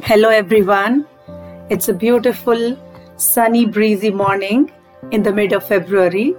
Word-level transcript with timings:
Hello, 0.00 0.30
everyone. 0.30 1.06
It's 1.68 1.88
a 1.88 1.92
beautiful, 1.92 2.78
sunny, 3.16 3.66
breezy 3.66 4.10
morning 4.10 4.72
in 5.10 5.22
the 5.22 5.32
mid 5.32 5.52
of 5.52 5.66
February, 5.66 6.34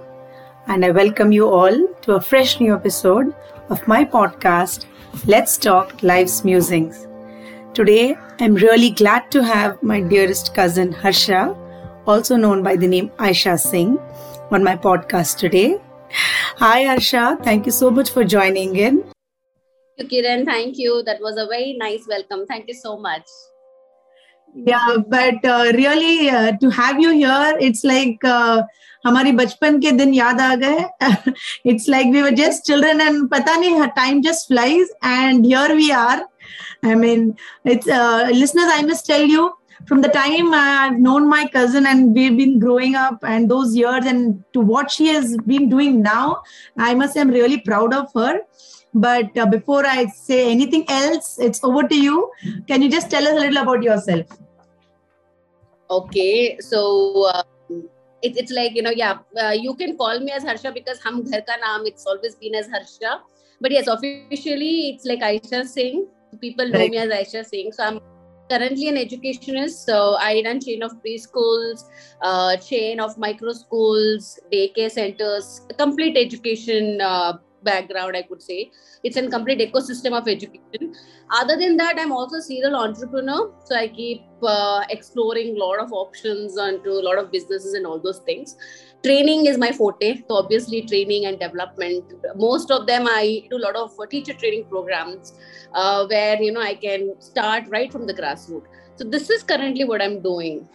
and 0.66 0.84
I 0.84 0.90
welcome 0.90 1.30
you 1.30 1.48
all 1.48 1.88
to 2.02 2.14
a 2.14 2.20
fresh 2.20 2.58
new 2.60 2.74
episode 2.74 3.32
of 3.70 3.86
my 3.86 4.04
podcast, 4.04 4.86
Let's 5.26 5.56
Talk 5.56 6.02
Life's 6.02 6.44
Musings. 6.44 7.06
Today, 7.74 8.16
I'm 8.40 8.54
really 8.54 8.90
glad 8.90 9.30
to 9.30 9.44
have 9.44 9.80
my 9.82 10.00
dearest 10.00 10.52
cousin 10.52 10.92
Harsha, 10.92 11.56
also 12.06 12.36
known 12.36 12.62
by 12.62 12.74
the 12.74 12.88
name 12.88 13.10
Aisha 13.18 13.58
Singh, 13.58 13.98
on 14.50 14.64
my 14.64 14.76
podcast 14.76 15.38
today. 15.38 15.80
Hi, 16.56 16.84
Harsha. 16.84 17.38
Thank 17.42 17.66
you 17.66 17.72
so 17.72 17.90
much 17.90 18.10
for 18.10 18.24
joining 18.24 18.76
in 18.76 19.13
you, 19.97 20.05
Kiran. 20.05 20.45
Thank 20.45 20.77
you. 20.77 21.03
That 21.03 21.21
was 21.21 21.37
a 21.37 21.45
very 21.47 21.73
nice 21.73 22.05
welcome. 22.07 22.45
Thank 22.45 22.67
you 22.67 22.73
so 22.73 22.97
much. 22.97 23.27
Yeah, 24.55 24.97
but 25.07 25.45
uh, 25.45 25.71
really 25.75 26.29
uh, 26.29 26.53
to 26.57 26.69
have 26.71 26.99
you 26.99 27.11
here, 27.11 27.55
it's 27.59 27.83
like 27.83 28.17
uh, 28.23 28.63
हमारी 29.05 29.31
बचपन 29.31 29.79
के 29.79 29.91
दिन 29.97 30.13
याद 30.13 30.41
आ 30.41 30.55
गए 30.63 30.79
it's 31.71 31.87
like 31.87 32.09
we 32.15 32.21
were 32.21 32.35
just 32.39 32.65
children 32.65 33.01
and 33.01 33.29
पता 33.29 33.55
नहीं 33.59 33.95
time 33.95 34.21
just 34.21 34.47
flies 34.47 34.87
and 35.03 35.45
here 35.45 35.75
we 35.75 35.91
are 35.91 36.21
i 36.83 36.95
mean 36.95 37.35
it's 37.63 37.87
uh, 37.87 38.27
listeners 38.33 38.71
i 38.73 38.81
must 38.81 39.05
tell 39.05 39.25
you 39.35 39.53
from 39.87 40.01
the 40.01 40.09
time 40.09 40.53
i've 40.53 40.99
known 40.99 41.29
my 41.29 41.47
cousin 41.53 41.85
and 41.85 42.13
we've 42.13 42.35
been 42.35 42.59
growing 42.59 42.95
up 42.95 43.23
and 43.23 43.49
those 43.49 43.75
years 43.75 44.05
and 44.05 44.43
to 44.53 44.59
what 44.59 44.91
she 44.91 45.07
has 45.07 45.37
been 45.53 45.69
doing 45.69 46.01
now 46.01 46.41
i 46.77 46.93
must 46.93 47.13
say 47.13 47.21
i'm 47.21 47.29
really 47.29 47.61
proud 47.61 47.93
of 47.93 48.11
her 48.13 48.41
but 48.94 49.36
uh, 49.36 49.46
before 49.46 49.84
I 49.84 50.06
say 50.06 50.50
anything 50.50 50.84
else, 50.88 51.38
it's 51.40 51.62
over 51.64 51.86
to 51.88 51.94
you. 51.94 52.30
Can 52.68 52.80
you 52.80 52.90
just 52.90 53.10
tell 53.10 53.26
us 53.26 53.32
a 53.32 53.40
little 53.40 53.62
about 53.62 53.82
yourself? 53.82 54.26
Okay, 55.90 56.58
so 56.60 57.26
uh, 57.28 57.42
it, 58.22 58.36
it's 58.36 58.52
like 58.52 58.74
you 58.74 58.82
know, 58.82 58.90
yeah, 58.90 59.18
uh, 59.42 59.50
you 59.50 59.74
can 59.74 59.96
call 59.96 60.20
me 60.20 60.30
as 60.30 60.44
Harsha 60.44 60.72
because 60.72 61.00
hum 61.00 61.24
ghar 61.24 61.42
ka 61.42 61.56
naam. 61.64 61.86
It's 61.86 62.06
always 62.06 62.36
been 62.36 62.54
as 62.54 62.68
Harsha, 62.68 63.20
but 63.60 63.72
yes, 63.72 63.88
officially 63.88 64.90
it's 64.90 65.04
like 65.04 65.20
Aisha 65.20 65.66
Singh. 65.66 66.06
People 66.40 66.68
know 66.68 66.78
right. 66.78 66.90
me 66.90 66.98
as 66.98 67.10
Aisha 67.10 67.44
Singh. 67.44 67.72
So 67.72 67.84
I'm 67.84 68.00
currently 68.48 68.88
an 68.88 68.96
educationist. 68.96 69.86
So 69.86 70.16
I 70.20 70.42
run 70.44 70.60
chain 70.60 70.82
of 70.82 70.92
preschools, 71.02 71.84
uh, 72.22 72.56
chain 72.56 73.00
of 73.00 73.18
micro 73.18 73.52
schools, 73.52 74.38
daycare 74.52 74.90
centers, 74.90 75.60
complete 75.78 76.16
education 76.16 77.00
uh, 77.00 77.34
background, 77.64 78.16
I 78.16 78.22
could 78.22 78.42
say. 78.42 78.70
It's 79.02 79.16
a 79.16 79.28
complete 79.28 79.58
ecosystem 79.58 80.16
of 80.16 80.28
education. 80.28 80.94
Other 81.30 81.56
than 81.56 81.76
that, 81.78 81.96
I'm 81.98 82.12
also 82.12 82.36
a 82.36 82.42
serial 82.42 82.76
entrepreneur. 82.76 83.52
So 83.64 83.74
I 83.74 83.88
keep 83.88 84.22
uh, 84.42 84.84
exploring 84.90 85.56
a 85.56 85.58
lot 85.58 85.80
of 85.80 85.92
options 85.92 86.58
onto 86.58 86.90
a 86.90 87.04
lot 87.08 87.18
of 87.18 87.32
businesses 87.32 87.74
and 87.74 87.86
all 87.86 87.98
those 87.98 88.20
things. 88.20 88.56
Training 89.02 89.46
is 89.46 89.58
my 89.58 89.72
forte. 89.72 90.18
So 90.28 90.36
obviously, 90.36 90.82
training 90.82 91.26
and 91.26 91.38
development. 91.38 92.04
Most 92.36 92.70
of 92.70 92.86
them, 92.86 93.06
I 93.08 93.46
do 93.50 93.56
a 93.56 93.64
lot 93.66 93.76
of 93.76 93.92
teacher 94.10 94.34
training 94.34 94.66
programs 94.70 95.34
uh, 95.74 96.06
where 96.06 96.40
you 96.40 96.52
know 96.52 96.60
I 96.60 96.74
can 96.74 97.14
start 97.20 97.64
right 97.68 97.90
from 97.90 98.06
the 98.06 98.14
grassroots. 98.14 98.66
So 98.96 99.04
this 99.04 99.28
is 99.28 99.42
currently 99.42 99.84
what 99.84 100.00
I'm 100.00 100.20
doing. 100.22 100.68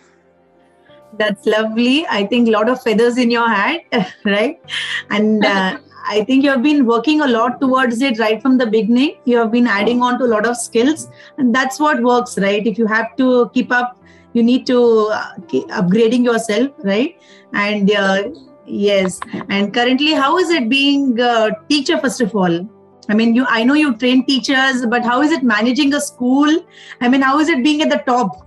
That's 1.18 1.46
lovely. 1.46 2.06
I 2.08 2.26
think 2.26 2.48
a 2.48 2.52
lot 2.52 2.70
of 2.70 2.82
feathers 2.82 3.18
in 3.18 3.32
your 3.32 3.50
hat, 3.50 3.82
right? 4.26 4.62
And 5.10 5.44
uh, 5.44 5.80
I 6.08 6.24
think 6.24 6.44
you 6.44 6.50
have 6.50 6.64
been 6.64 6.86
working 6.86 7.22
a 7.22 7.28
lot 7.28 7.60
towards 7.62 8.02
it 8.02 8.20
right 8.20 8.42
from 8.42 8.58
the 8.58 8.66
beginning. 8.66 9.18
You 9.26 9.38
have 9.38 9.52
been 9.52 9.68
adding 9.68 10.02
on 10.02 10.18
to 10.20 10.26
a 10.26 10.32
lot 10.34 10.46
of 10.46 10.58
skills, 10.58 11.10
and 11.38 11.54
that's 11.54 11.80
what 11.80 12.02
works, 12.02 12.38
right? 12.38 12.66
If 12.66 12.78
you 12.78 12.88
have 12.88 13.16
to 13.18 13.50
keep 13.54 13.72
up, 13.72 13.98
you 14.34 14.44
need 14.44 14.66
to 14.68 15.10
uh, 15.14 15.34
keep 15.48 15.68
upgrading 15.68 16.24
yourself, 16.24 16.72
right? 16.84 17.20
And 17.54 17.92
uh, 17.92 18.30
yes, 18.66 19.20
and 19.50 19.74
currently, 19.74 20.14
how 20.14 20.38
is 20.38 20.50
it 20.50 20.70
being 20.70 21.20
a 21.20 21.52
teacher? 21.70 21.98
First 21.98 22.22
of 22.22 22.36
all, 22.36 22.68
I 23.10 23.14
mean, 23.14 23.36
you. 23.36 23.46
I 23.48 23.64
know 23.64 23.74
you 23.74 23.96
train 23.96 24.26
teachers, 24.26 24.86
but 24.86 25.04
how 25.04 25.22
is 25.22 25.32
it 25.32 25.44
managing 25.44 25.94
a 25.94 26.02
school? 26.02 26.66
I 27.02 27.10
mean, 27.10 27.22
how 27.22 27.40
is 27.40 27.50
it 27.50 27.64
being 27.64 27.82
at 27.82 27.90
the 27.90 27.98
top? 27.98 28.46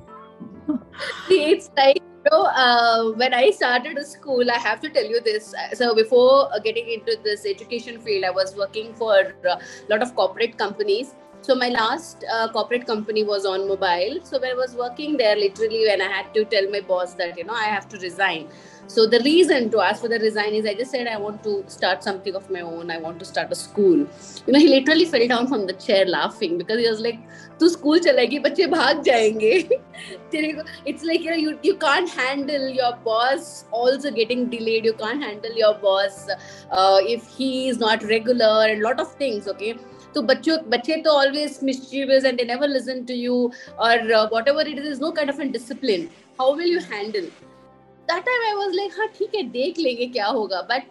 it's 1.31 1.71
like 1.77 2.03
so 2.31 2.47
uh, 2.47 3.13
when 3.13 3.35
I 3.35 3.51
started 3.51 4.05
school, 4.07 4.51
I 4.51 4.59
have 4.59 4.81
to 4.81 4.91
tell 4.91 5.05
you 5.05 5.21
this. 5.21 5.55
So 5.75 5.95
before 5.95 6.49
getting 6.63 6.89
into 6.89 7.19
this 7.23 7.45
education 7.45 8.01
field, 8.01 8.25
I 8.25 8.31
was 8.31 8.55
working 8.57 8.95
for 8.95 9.35
a 9.45 9.59
lot 9.89 10.03
of 10.03 10.15
corporate 10.15 10.57
companies. 10.59 11.15
So 11.43 11.57
my 11.57 11.71
last 11.71 12.25
uh, 12.33 12.49
corporate 12.53 12.87
company 12.87 13.25
was 13.25 13.45
OnMobile. 13.45 14.25
So 14.25 14.39
when 14.39 14.53
I 14.53 14.55
was 14.55 14.75
working 14.75 15.17
there, 15.17 15.35
literally 15.35 15.87
when 15.89 16.01
I 16.01 16.07
had 16.07 16.33
to 16.35 16.45
tell 16.45 16.71
my 16.71 16.81
boss 16.81 17.15
that 17.15 17.37
you 17.37 17.43
know 17.43 17.53
I 17.53 17.65
have 17.65 17.89
to 17.89 17.99
resign. 17.99 18.47
So 18.87 19.07
the 19.07 19.19
reason 19.25 19.69
to 19.71 19.81
ask 19.81 20.03
for 20.03 20.09
the 20.09 20.21
resign 20.21 20.55
is 20.55 20.67
I 20.67 20.75
just 20.75 20.93
said 20.93 21.09
I 21.09 21.17
want 21.17 21.43
to 21.43 21.65
start 21.67 22.05
something 22.05 22.37
of 22.37 22.49
my 22.49 22.61
own. 22.61 22.93
I 22.93 22.99
want 22.99 23.19
to 23.21 23.25
start 23.25 23.51
a 23.51 23.57
school. 23.57 24.07
You 24.47 24.53
know, 24.53 24.61
he 24.61 24.69
literally 24.69 25.05
fell 25.05 25.27
down 25.27 25.49
from 25.49 25.67
the 25.67 25.73
chair 25.73 26.05
laughing 26.07 26.59
because 26.59 26.79
he 26.79 26.89
was 26.89 27.01
like, 27.01 27.19
"Tu 27.59 27.71
school 27.71 27.99
chalegi, 28.07 28.41
बच्चे 28.45 28.69
bhag 28.77 29.03
जाएंगे." 29.05 29.71
it's 30.87 31.03
like 31.05 31.23
you 31.23 31.31
know, 31.31 31.37
you, 31.37 31.59
you 31.63 31.77
can't 31.77 32.09
handle 32.09 32.69
your 32.69 32.93
boss 33.09 33.65
also 33.73 34.11
getting 34.11 34.49
delayed. 34.49 34.85
You 34.85 34.93
can't 34.93 35.23
handle 35.23 35.57
your 35.65 35.75
boss 35.75 36.29
uh, 36.71 36.99
if 37.17 37.27
he 37.27 37.69
is 37.69 37.79
not 37.79 38.05
regular 38.05 38.67
and 38.69 38.83
lot 38.83 39.01
of 39.01 39.13
things. 39.15 39.49
Okay, 39.49 39.75
तो 40.15 40.23
बच्चों, 40.23 40.57
बच्चे 40.69 40.97
तो 41.03 41.11
always 41.11 41.59
mischievous 41.65 42.25
and 42.25 42.37
they 42.39 42.45
never 42.45 42.69
listen 42.69 43.05
to 43.05 43.15
you 43.15 43.51
और 43.79 44.13
whatever 44.49 44.69
it 44.69 44.79
is 44.79 44.89
is 44.89 45.01
no 45.01 45.11
kind 45.11 45.31
of 45.31 45.41
an 45.43 45.51
discipline 45.53 46.09
how 46.41 46.55
will 46.55 46.73
you 46.73 46.81
handle 46.93 47.27
that 48.09 48.25
time 48.25 48.47
I 48.47 48.55
was 48.55 48.75
like 48.77 48.93
हाँ 48.99 49.07
ठीक 49.19 49.35
है, 49.35 49.43
देख 49.43 49.79
लेंगे 49.79 50.07
क्या 50.07 50.27
होगा। 50.27 50.61
But 50.71 50.91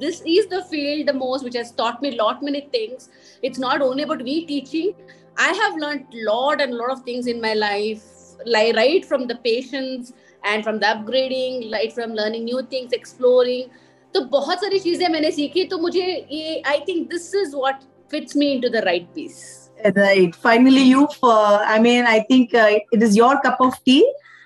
this 0.00 0.22
is 0.26 0.48
the 0.48 0.60
field 0.70 1.10
the 1.10 1.14
most 1.16 1.44
which 1.44 1.56
has 1.56 1.72
taught 1.78 2.02
me 2.02 2.10
lot 2.10 2.42
many 2.44 2.60
things 2.74 3.10
it's 3.44 3.60
not 3.60 3.82
only 3.82 4.02
about 4.02 4.22
we 4.22 4.40
teaching 4.48 4.92
I 5.40 5.58
have 5.58 5.76
learn 5.78 6.04
lot 6.14 6.60
and 6.60 6.74
lot 6.74 6.90
of 6.90 7.02
things 7.06 7.28
in 7.28 7.40
my 7.40 7.54
life 7.54 8.46
लाइ 8.46 8.72
right 8.72 9.04
from 9.04 9.24
the 9.26 9.38
patience 9.44 10.12
and 10.42 10.62
from 10.62 10.78
the 10.78 10.84
upgrading 10.86 11.70
light 11.70 11.92
from 11.92 12.14
learning 12.14 12.44
new 12.44 12.60
things 12.72 12.94
exploring 12.94 13.70
तो 14.14 14.20
बहुत 14.32 14.60
सारी 14.60 14.78
चीज़ें 14.78 15.08
मैंने 15.08 15.30
सीखी। 15.30 15.64
तो 15.64 15.78
मुझे 15.78 16.04
ये 16.32 16.60
I 16.66 16.78
think 16.88 17.08
this 17.10 17.34
is 17.34 17.54
what 17.56 17.80
fits 18.08 18.34
me 18.34 18.54
into 18.54 18.68
the 18.68 18.82
right 18.82 19.12
piece. 19.14 19.70
Right. 19.94 20.34
Finally 20.34 20.82
you 20.82 21.08
uh, 21.22 21.58
i 21.64 21.78
mean 21.78 22.04
i 22.04 22.20
think 22.20 22.54
uh, 22.54 22.68
it 22.92 23.02
is 23.02 23.16
your 23.16 23.40
cup 23.40 23.60
of 23.60 23.74
tea. 23.84 24.04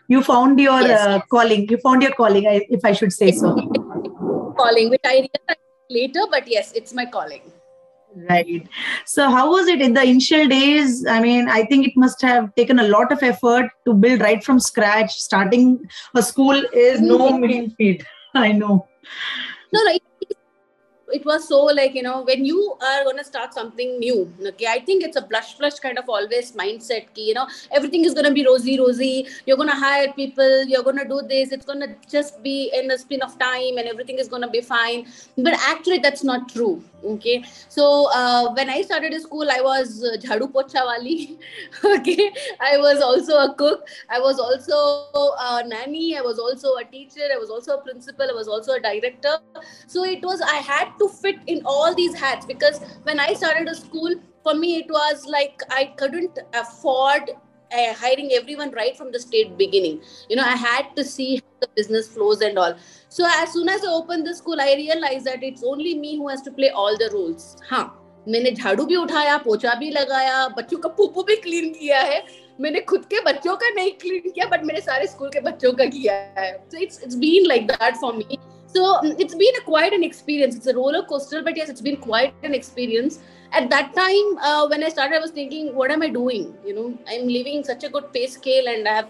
You 0.09 0.23
found 0.23 0.61
your 0.61 0.81
yes. 0.83 1.07
uh, 1.07 1.21
calling. 1.31 1.67
You 1.69 1.79
found 1.79 2.03
your 2.03 2.13
calling 2.13 2.45
if 2.47 2.85
i 2.85 2.93
should 2.93 3.13
say 3.13 3.33
so. 3.33 3.55
Calling 4.59 4.91
which 4.91 5.01
i 5.07 5.15
realized 5.15 5.61
later 5.89 6.25
but 6.31 6.47
yes 6.47 6.73
it's 6.73 6.93
my 6.93 7.07
calling. 7.07 7.41
Right. 8.29 8.69
So 9.07 9.31
how 9.31 9.51
was 9.51 9.69
it 9.69 9.81
in 9.81 9.95
the 9.95 10.03
initial 10.03 10.47
days? 10.47 11.07
I 11.07 11.19
mean 11.21 11.49
i 11.49 11.65
think 11.65 11.87
it 11.87 11.97
must 11.97 12.21
have 12.21 12.55
taken 12.55 12.79
a 12.79 12.89
lot 12.89 13.11
of 13.11 13.23
effort 13.23 13.71
to 13.87 13.95
build 13.95 14.21
right 14.21 14.45
from 14.45 14.61
scratch. 14.61 15.13
Starting 15.13 15.81
a 16.15 16.23
school 16.23 16.63
is 16.75 17.01
no 17.01 17.39
mean 17.39 17.71
feat. 17.71 18.05
I 18.35 18.53
know. 18.53 18.87
No 19.73 19.83
no 19.83 19.93
it 19.93 20.03
was 21.25 21.47
so 21.49 21.65
like 21.65 21.95
you 21.95 22.03
know 22.03 22.23
when 22.23 22.45
you 22.45 22.77
are 22.81 23.05
going 23.05 23.19
to 23.19 23.25
start 23.25 23.55
something 23.55 23.99
new 23.99 24.33
okay 24.47 24.67
i 24.67 24.79
think 24.81 25.03
it's 25.03 25.17
a 25.17 25.23
blush 25.23 25.57
flush 25.57 25.79
kind 25.79 25.99
of 25.99 26.09
always 26.09 26.53
mindset 26.53 27.07
ki, 27.15 27.29
you 27.29 27.35
know 27.35 27.47
everything 27.71 28.05
is 28.05 28.15
going 28.15 28.25
to 28.25 28.33
be 28.33 28.45
rosy 28.45 28.79
rosy. 28.79 29.27
You're 29.47 29.57
going 29.57 29.69
to 29.69 29.75
hire 29.75 30.13
people 30.13 30.65
you're 30.65 30.83
going 30.83 30.99
to 30.99 31.05
do 31.05 31.23
this. 31.29 31.53
It's 31.53 31.67
going 31.67 31.81
to 31.81 31.95
just 32.09 32.43
be 32.43 32.71
in 32.75 32.91
a 32.91 32.99
spin 32.99 33.23
of 33.23 33.39
time 33.39 33.79
and 33.79 33.89
everything 33.89 34.19
is 34.19 34.29
going 34.29 34.43
to 34.43 34.49
be 34.49 34.61
fine. 34.61 35.07
But 35.37 35.55
actually 35.55 35.99
that's 35.99 36.25
not 36.25 36.49
true 36.49 36.83
okay? 37.05 37.43
So 37.69 38.11
uh, 38.15 38.53
when 38.53 38.71
i 38.71 38.83
started 38.83 39.13
a 39.13 39.21
school 39.21 39.51
i 39.51 39.61
was 39.61 40.05
uh, 40.05 40.17
jhadu 40.25 40.51
pocha 40.57 40.85
wali 40.89 41.39
okay? 41.85 42.33
I 42.61 42.77
was 42.79 43.01
also 43.01 43.39
a 43.39 43.55
cook. 43.55 43.89
I 44.09 44.19
was 44.21 44.39
also 44.39 44.77
a 45.39 45.65
nanny. 45.67 46.17
I 46.17 46.21
was 46.21 46.39
also 46.39 46.77
a 46.77 46.85
teacher. 46.85 47.29
I 47.35 47.39
was 47.39 47.51
also 47.51 47.77
a 47.77 47.81
principal. 47.83 48.31
I 48.31 48.35
was 48.35 48.49
also 48.49 48.75
a 48.75 48.81
director. 48.81 49.39
So 49.87 50.05
it 50.05 50.23
was 50.23 50.41
i 50.41 50.57
had 50.57 50.93
to 51.02 51.08
fit 51.10 51.38
in 51.48 51.62
all 51.66 51.96
these 51.96 52.14
hats 52.14 52.46
because 52.46 52.80
when 53.04 53.20
I 53.20 53.34
started 53.34 53.68
a 53.68 53.76
school, 53.76 54.16
for 54.44 54.54
me 54.54 54.78
it 54.78 54.90
was 54.90 55.26
like 55.26 55.62
I 55.70 55.86
couldn't 55.98 56.40
afford 56.54 57.32
uh, 57.72 57.94
hiring 57.94 58.32
everyone 58.32 58.72
right 58.72 58.98
from 58.98 59.12
the 59.12 59.20
state 59.20 59.58
beginning. 59.58 60.02
You 60.30 60.38
know, 60.38 60.44
I 60.44 60.56
had 60.56 60.96
to 60.96 61.04
see 61.04 61.36
how 61.38 61.68
the 61.68 61.70
business 61.76 62.08
flows 62.08 62.42
and 62.42 62.58
all. 62.58 62.76
So 63.10 63.26
as 63.28 63.54
soon 63.54 63.70
as 63.70 63.84
I 63.84 63.90
opened 63.90 64.26
the 64.26 64.36
school, 64.36 64.62
I 64.62 64.74
realized 64.76 65.26
that 65.26 65.44
it's 65.44 65.64
only 65.64 65.96
me 65.98 66.18
who 66.18 66.28
has 66.30 66.42
to 66.44 66.52
play 66.52 66.70
all 66.70 66.98
the 66.98 67.10
roles. 67.14 67.56
हाँ 67.70 67.86
मैंने 68.28 68.52
झाड़ू 68.52 68.86
भी 68.86 68.96
उठाया 68.96 69.38
पोछा 69.44 69.74
भी 69.80 69.90
लगाया 69.92 70.48
बच्चों 70.58 70.78
का 70.80 70.90
पुप्पू 70.96 71.24
भी 71.24 71.36
क्लीन 71.44 71.70
किया 71.74 72.00
है 72.00 72.24
मैंने 72.62 72.80
खुद 72.90 73.06
के 73.14 73.22
बच्चों 73.24 73.56
का 73.58 73.70
नहीं 73.76 73.92
क्लीन 74.02 74.32
किया 74.32 74.46
बट 74.52 74.64
मैंने 74.66 74.82
सारे 74.82 75.08
स्कूल 75.08 75.30
के 75.34 75.40
बच्चों 75.42 75.72
का 75.74 75.86
किया 75.86 76.14
है 76.38 76.52
so 76.72 76.78
it's 76.84 77.04
it's 77.04 77.16
been 77.24 77.46
like 77.48 77.68
that 77.68 77.96
for 78.02 78.14
me 78.14 78.38
so 78.73 79.01
mm, 79.01 79.15
it's 79.19 79.35
been 79.35 79.55
a 79.61 79.65
quite 79.65 79.93
an 79.93 80.03
experience. 80.03 80.57
It's 80.57 80.67
a 80.67 80.75
roller 80.75 81.03
coaster 81.05 81.43
but 81.43 81.57
yes 81.57 81.69
it's 81.69 81.81
been 81.81 81.97
quite 81.97 82.35
an 82.43 82.55
experience. 82.55 83.19
At 83.53 83.69
that 83.71 83.95
time 83.95 84.39
uh, 84.41 84.67
when 84.69 84.83
i 84.83 84.89
started 84.89 85.17
i 85.17 85.21
was 85.21 85.31
thinking 85.31 85.75
what 85.75 85.91
am 85.91 86.03
i 86.03 86.09
doing? 86.09 86.55
You 86.65 86.75
know 86.75 86.99
i'm 87.09 87.29
living 87.29 87.65
such 87.65 87.85
a 87.85 87.91
good 87.91 88.13
pay 88.13 88.27
scale 88.27 88.69
and 88.69 88.89
i 88.89 88.95
have 88.95 89.09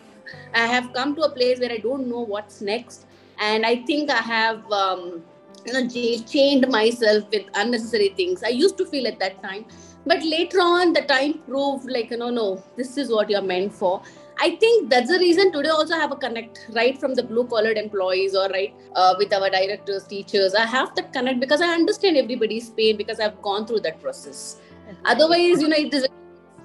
i 0.54 0.66
have 0.66 0.92
come 0.92 1.14
to 1.16 1.22
a 1.22 1.30
place 1.30 1.60
where 1.60 1.72
i 1.72 1.78
don't 1.78 2.08
know 2.08 2.20
what's 2.20 2.60
next. 2.60 3.06
And 3.38 3.64
i 3.66 3.76
think 3.76 4.10
i 4.10 4.22
have 4.32 4.70
um, 4.72 5.22
you 5.66 5.72
know 5.72 5.88
chained 6.32 6.68
myself 6.68 7.24
with 7.32 7.46
unnecessary 7.54 8.08
things. 8.16 8.42
I 8.42 8.48
used 8.48 8.76
to 8.78 8.86
feel 8.86 9.06
at 9.06 9.18
that 9.20 9.42
time. 9.42 9.66
But 10.04 10.24
later 10.24 10.58
on 10.60 10.92
the 10.92 11.02
time 11.02 11.34
proved 11.46 11.88
like 11.88 12.10
you 12.10 12.16
know 12.16 12.30
no 12.30 12.62
this 12.76 12.96
is 12.96 13.10
what 13.10 13.30
you're 13.30 13.48
meant 13.50 13.72
for 13.72 14.02
I 14.38 14.56
think 14.56 14.90
that's 14.90 15.10
the 15.10 15.18
reason 15.18 15.52
today 15.52 15.68
also 15.68 15.94
have 15.94 16.12
a 16.12 16.16
connect 16.16 16.66
right 16.74 16.98
from 16.98 17.14
the 17.14 17.22
blue 17.22 17.44
collared 17.44 17.76
employees 17.76 18.34
or 18.34 18.48
right 18.48 18.74
uh, 18.94 19.14
with 19.18 19.32
our 19.32 19.50
directors, 19.50 20.04
teachers. 20.04 20.54
I 20.54 20.66
have 20.66 20.94
that 20.96 21.12
connect 21.12 21.40
because 21.40 21.60
I 21.60 21.68
understand 21.68 22.16
everybody's 22.16 22.70
pain 22.70 22.96
because 22.96 23.20
I've 23.20 23.40
gone 23.42 23.66
through 23.66 23.80
that 23.80 24.00
process. 24.00 24.60
Otherwise, 25.04 25.62
you 25.62 25.68
know, 25.68 25.76
it 25.76 25.92
is 25.94 26.06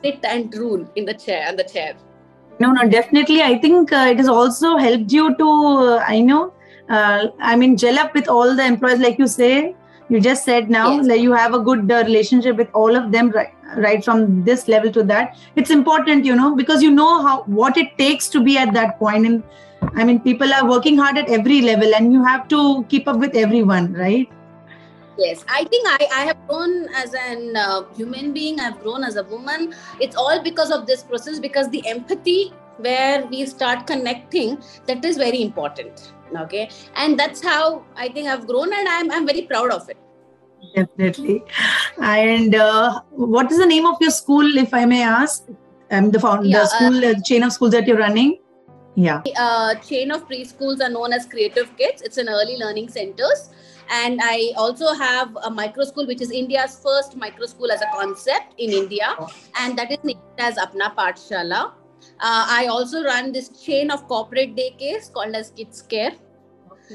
sit 0.04 0.20
and 0.24 0.54
rule 0.56 0.90
in 0.96 1.06
the 1.06 1.14
chair 1.14 1.46
and 1.48 1.58
the 1.58 1.64
chair. 1.64 1.96
No, 2.60 2.72
no, 2.72 2.88
definitely. 2.90 3.42
I 3.42 3.58
think 3.60 3.92
uh, 3.92 4.08
it 4.12 4.18
has 4.18 4.28
also 4.28 4.78
helped 4.78 5.12
you 5.12 5.36
to, 5.38 5.50
uh, 5.50 6.04
I 6.08 6.22
know, 6.22 6.54
uh, 6.90 7.28
I 7.40 7.56
mean, 7.56 7.78
gel 7.78 8.00
up 8.00 8.14
with 8.14 8.28
all 8.28 8.56
the 8.56 8.66
employees, 8.66 9.00
like 9.00 9.20
you 9.20 9.28
say. 9.28 9.76
You 10.10 10.22
just 10.22 10.46
said 10.46 10.70
now, 10.70 10.96
yes. 10.96 11.06
like 11.08 11.22
you 11.22 11.34
have 11.34 11.54
a 11.54 11.60
good 11.60 11.92
uh, 11.92 12.04
relationship 12.06 12.56
with 12.56 12.70
all 12.74 12.96
of 12.96 13.12
them, 13.12 13.30
right? 13.32 13.52
right 13.76 14.04
from 14.04 14.44
this 14.44 14.68
level 14.68 14.92
to 14.92 15.04
that. 15.04 15.38
It's 15.56 15.70
important 15.70 16.26
you 16.26 16.36
know 16.36 16.56
because 16.56 16.82
you 16.82 16.92
know 16.92 17.22
how 17.22 17.44
what 17.44 17.78
it 17.78 17.98
takes 17.98 18.30
to 18.30 18.44
be 18.44 18.58
at 18.58 18.74
that 18.74 19.00
point. 19.00 19.26
And 19.26 19.44
i 19.96 20.04
mean 20.04 20.20
people 20.20 20.54
are 20.54 20.68
working 20.68 20.98
hard 20.98 21.18
at 21.18 21.30
every 21.30 21.62
level 21.62 21.94
and 21.96 22.12
you 22.12 22.24
have 22.24 22.48
to 22.48 22.84
keep 22.90 23.08
up 23.08 23.18
with 23.18 23.36
everyone 23.36 23.94
right? 23.94 24.30
Yes. 25.18 25.44
I 25.50 25.64
think 25.66 25.88
i, 25.88 26.08
I 26.14 26.24
have 26.26 26.38
grown 26.48 26.88
as 26.96 27.14
an 27.14 27.56
uh, 27.56 27.84
human 27.96 28.34
being. 28.34 28.60
I've 28.60 28.80
grown 28.82 29.04
as 29.04 29.16
a 29.16 29.24
woman. 29.24 29.74
It's 30.00 30.16
all 30.16 30.42
because 30.42 30.72
of 30.72 30.86
this 30.86 31.04
process 31.04 31.40
because 31.40 31.70
the 31.70 31.86
empathy 31.88 32.54
where 32.78 33.26
we 33.26 33.46
start 33.46 33.88
connecting 33.88 34.62
that 34.86 35.04
is 35.04 35.18
very 35.18 35.42
important 35.42 36.14
okay 36.36 36.70
and 36.96 37.18
that's 37.20 37.42
how 37.42 37.84
i 37.96 38.08
think 38.10 38.28
i've 38.28 38.48
grown 38.48 38.74
and 38.74 38.88
i'm, 38.88 39.12
I'm 39.12 39.26
very 39.26 39.44
proud 39.44 39.72
of 39.72 39.90
it 39.90 39.98
Definitely. 40.76 41.44
And 42.02 42.56
uh, 42.56 43.02
what 43.12 43.52
is 43.52 43.58
the 43.60 43.66
name 43.66 43.86
of 43.86 43.98
your 44.02 44.12
school, 44.12 44.58
if 44.58 44.74
I 44.74 44.86
may 44.86 45.04
ask? 45.04 45.46
Um, 45.90 46.12
the, 46.12 46.20
found, 46.20 46.46
yeah, 46.46 46.60
the 46.60 46.66
school 46.66 47.06
uh, 47.06 47.14
chain 47.24 47.44
of 47.44 47.54
schools 47.54 47.72
that 47.72 47.88
you're 47.88 47.98
running? 47.98 48.40
Yeah. 48.96 49.22
Uh, 49.38 49.76
chain 49.76 50.12
of 50.12 50.28
preschools 50.28 50.82
are 50.82 50.90
known 50.90 51.14
as 51.14 51.28
CreativeKidz. 51.28 52.02
It's 52.04 52.18
an 52.18 52.28
early 52.30 52.58
learning 52.58 52.90
centers. 52.90 53.50
And 53.90 54.20
I 54.22 54.52
also 54.58 54.94
have 54.94 55.38
a 55.44 55.50
micro 55.50 55.86
school, 55.86 56.06
which 56.08 56.22
is 56.22 56.32
India's 56.32 56.80
first 56.84 57.16
micro 57.16 57.46
school 57.46 57.72
as 57.72 57.82
a 57.82 57.88
concept 57.94 58.56
in 58.58 58.72
India. 58.72 59.16
And 59.60 59.78
that 59.78 59.92
is 59.92 60.00
named 60.04 60.20
as 60.40 60.58
Apna 60.58 60.94
Paathshala. 60.96 61.72
Uh, 62.20 62.46
I 62.50 62.68
also 62.68 63.04
run 63.04 63.32
this 63.32 63.50
chain 63.50 63.92
of 63.92 64.08
corporate 64.08 64.56
daycares 64.56 65.12
called 65.12 65.36
as 65.36 65.52
Kids 65.52 65.82
Care. 65.82 66.14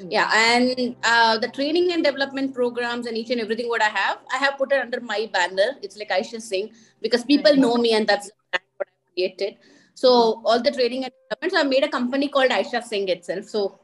Yeah 0.09 0.31
and 0.35 0.97
uh, 1.05 1.39
the 1.39 1.49
training 1.49 1.93
and 1.93 2.03
development 2.03 2.55
programs 2.55 3.07
and 3.07 3.17
each 3.17 3.31
and 3.31 3.41
everything 3.41 3.69
what 3.69 3.83
i 3.83 3.89
have 3.89 4.19
i 4.33 4.39
have 4.39 4.57
put 4.57 4.73
it 4.73 4.81
under 4.81 5.01
my 5.01 5.29
banner. 5.33 5.77
It's 5.83 5.99
like 5.99 6.09
aisha 6.09 6.41
singh 6.41 6.71
because 7.03 7.25
people 7.25 7.55
know 7.57 7.77
me 7.77 7.93
and 7.93 8.07
that's 8.07 8.31
what 8.51 8.63
i 8.63 9.13
created. 9.15 9.57
So 9.95 10.43
all 10.47 10.63
the 10.63 10.71
training 10.71 11.05
and 11.05 11.13
development 11.31 11.53
so 11.53 11.61
i 11.61 11.65
made 11.65 11.85
a 11.85 11.89
company 11.89 12.29
called 12.29 12.51
aisha 12.51 12.83
singh 12.83 13.09
itself. 13.09 13.45
So 13.45 13.79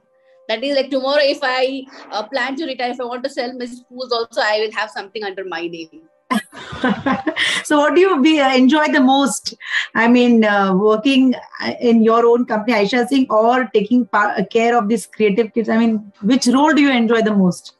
that 0.48 0.64
is 0.64 0.76
like 0.76 0.90
tomorrow 0.90 1.22
if 1.22 1.40
i 1.42 1.82
uh, 2.10 2.22
plan 2.26 2.56
to 2.56 2.64
retire 2.64 2.92
if 2.92 3.00
i 3.00 3.04
want 3.04 3.22
to 3.22 3.30
sell 3.30 3.52
my 3.52 3.66
schools 3.66 4.12
also 4.12 4.40
i 4.40 4.58
will 4.60 4.72
have 4.72 4.90
something 4.90 5.24
under 5.24 5.44
my 5.44 5.66
name 5.66 6.02
so 7.64 7.78
what 7.78 7.94
do 7.94 8.00
you 8.00 8.20
be, 8.22 8.40
uh, 8.40 8.54
enjoy 8.54 8.86
the 8.92 9.00
most? 9.00 9.54
I 9.94 10.08
mean 10.08 10.44
uh, 10.44 10.74
working 10.74 11.34
uh, 11.60 11.72
in 11.80 12.02
your 12.02 12.26
own 12.26 12.44
company 12.44 12.74
aisha 12.74 13.06
singh 13.08 13.26
or 13.30 13.64
taking 13.72 14.04
par- 14.06 14.34
uh, 14.36 14.44
care 14.44 14.76
of 14.76 14.88
these 14.88 15.06
creative 15.06 15.52
kids? 15.54 15.68
I 15.68 15.78
mean 15.78 16.12
which 16.22 16.46
role 16.46 16.72
do 16.72 16.82
you 16.82 16.90
enjoy 16.90 17.22
the 17.22 17.34
most? 17.34 17.76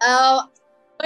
Uh, 0.00 0.42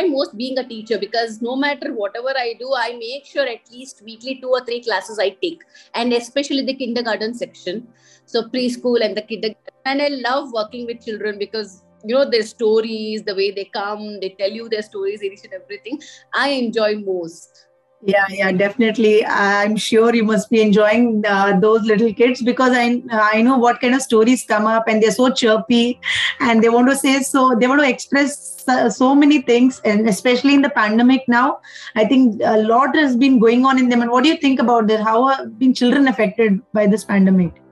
most 0.03 0.37
being 0.37 0.59
a 0.59 0.67
teacher 0.67 0.99
because 0.99 1.41
no 1.41 1.55
matter 1.55 1.93
whatever 1.93 2.33
I 2.37 2.55
do, 2.59 2.73
I 2.77 2.97
make 2.99 3.27
sure 3.27 3.47
at 3.47 3.71
least 3.71 4.03
weekly 4.05 4.41
two 4.41 4.49
or 4.49 4.65
three 4.65 4.83
classes 4.83 5.19
I 5.21 5.31
take, 5.31 5.63
and 5.95 6.13
especially 6.13 6.65
the 6.65 6.75
kindergarten 6.75 7.35
section, 7.35 7.87
so 8.27 8.43
preschool 8.49 9.05
and 9.05 9.17
the 9.17 9.23
kindergarten. 9.23 9.61
And 9.85 10.03
I 10.03 10.09
love 10.09 10.53
working 10.53 10.87
with 10.87 11.05
children 11.05 11.39
because 11.39 11.84
you 12.05 12.15
know 12.15 12.29
their 12.29 12.43
stories 12.43 13.23
the 13.25 13.35
way 13.35 13.51
they 13.51 13.65
come 13.65 14.21
they 14.21 14.31
tell 14.39 14.51
you 14.51 14.69
their 14.69 14.83
stories 14.83 15.23
each 15.23 15.45
and 15.45 15.55
everything 15.55 16.01
i 16.33 16.49
enjoy 16.49 16.97
most. 16.97 17.67
Yeah 18.07 18.27
yeah 18.29 18.53
definitely. 18.53 19.25
I'm 19.25 19.77
sure 19.77 20.15
you 20.15 20.25
must 20.25 20.51
be 20.51 20.61
enjoying 20.61 21.25
uh, 21.27 21.59
those 21.59 21.87
little 21.91 22.13
kids 22.13 22.43
because 22.43 22.73
i 22.81 23.03
i 23.11 23.41
know 23.47 23.57
what 23.63 23.81
kind 23.81 23.95
of 23.99 24.03
stories 24.03 24.45
come 24.51 24.67
up 24.67 24.91
and 24.93 25.03
they're 25.03 25.15
so 25.19 25.31
chirpy 25.31 25.99
and 26.41 26.63
they 26.63 26.69
want 26.75 26.91
to 26.91 26.97
say 26.97 27.15
so 27.21 27.55
they 27.59 27.67
want 27.67 27.81
to 27.81 27.89
express 27.89 28.67
so 28.99 29.15
many 29.15 29.41
things 29.41 29.81
and 29.87 30.07
especially 30.15 30.55
in 30.59 30.61
the 30.61 30.75
pandemic 30.77 31.27
now 31.29 31.49
i 31.97 32.05
think 32.05 32.43
a 32.45 32.59
lot 32.59 32.95
has 32.95 33.17
been 33.17 33.39
going 33.39 33.65
on 33.65 33.79
in 33.79 33.89
them. 33.89 34.03
And 34.03 34.11
what 34.11 34.25
do 34.25 34.29
you 34.31 34.37
think 34.37 34.61
about 34.61 34.87
that? 34.89 35.01
How 35.01 35.27
have 35.29 35.59
been 35.59 35.73
children 35.73 36.09
affected 36.09 36.61
by 36.75 36.87
this 36.87 37.05
pandemic 37.05 37.64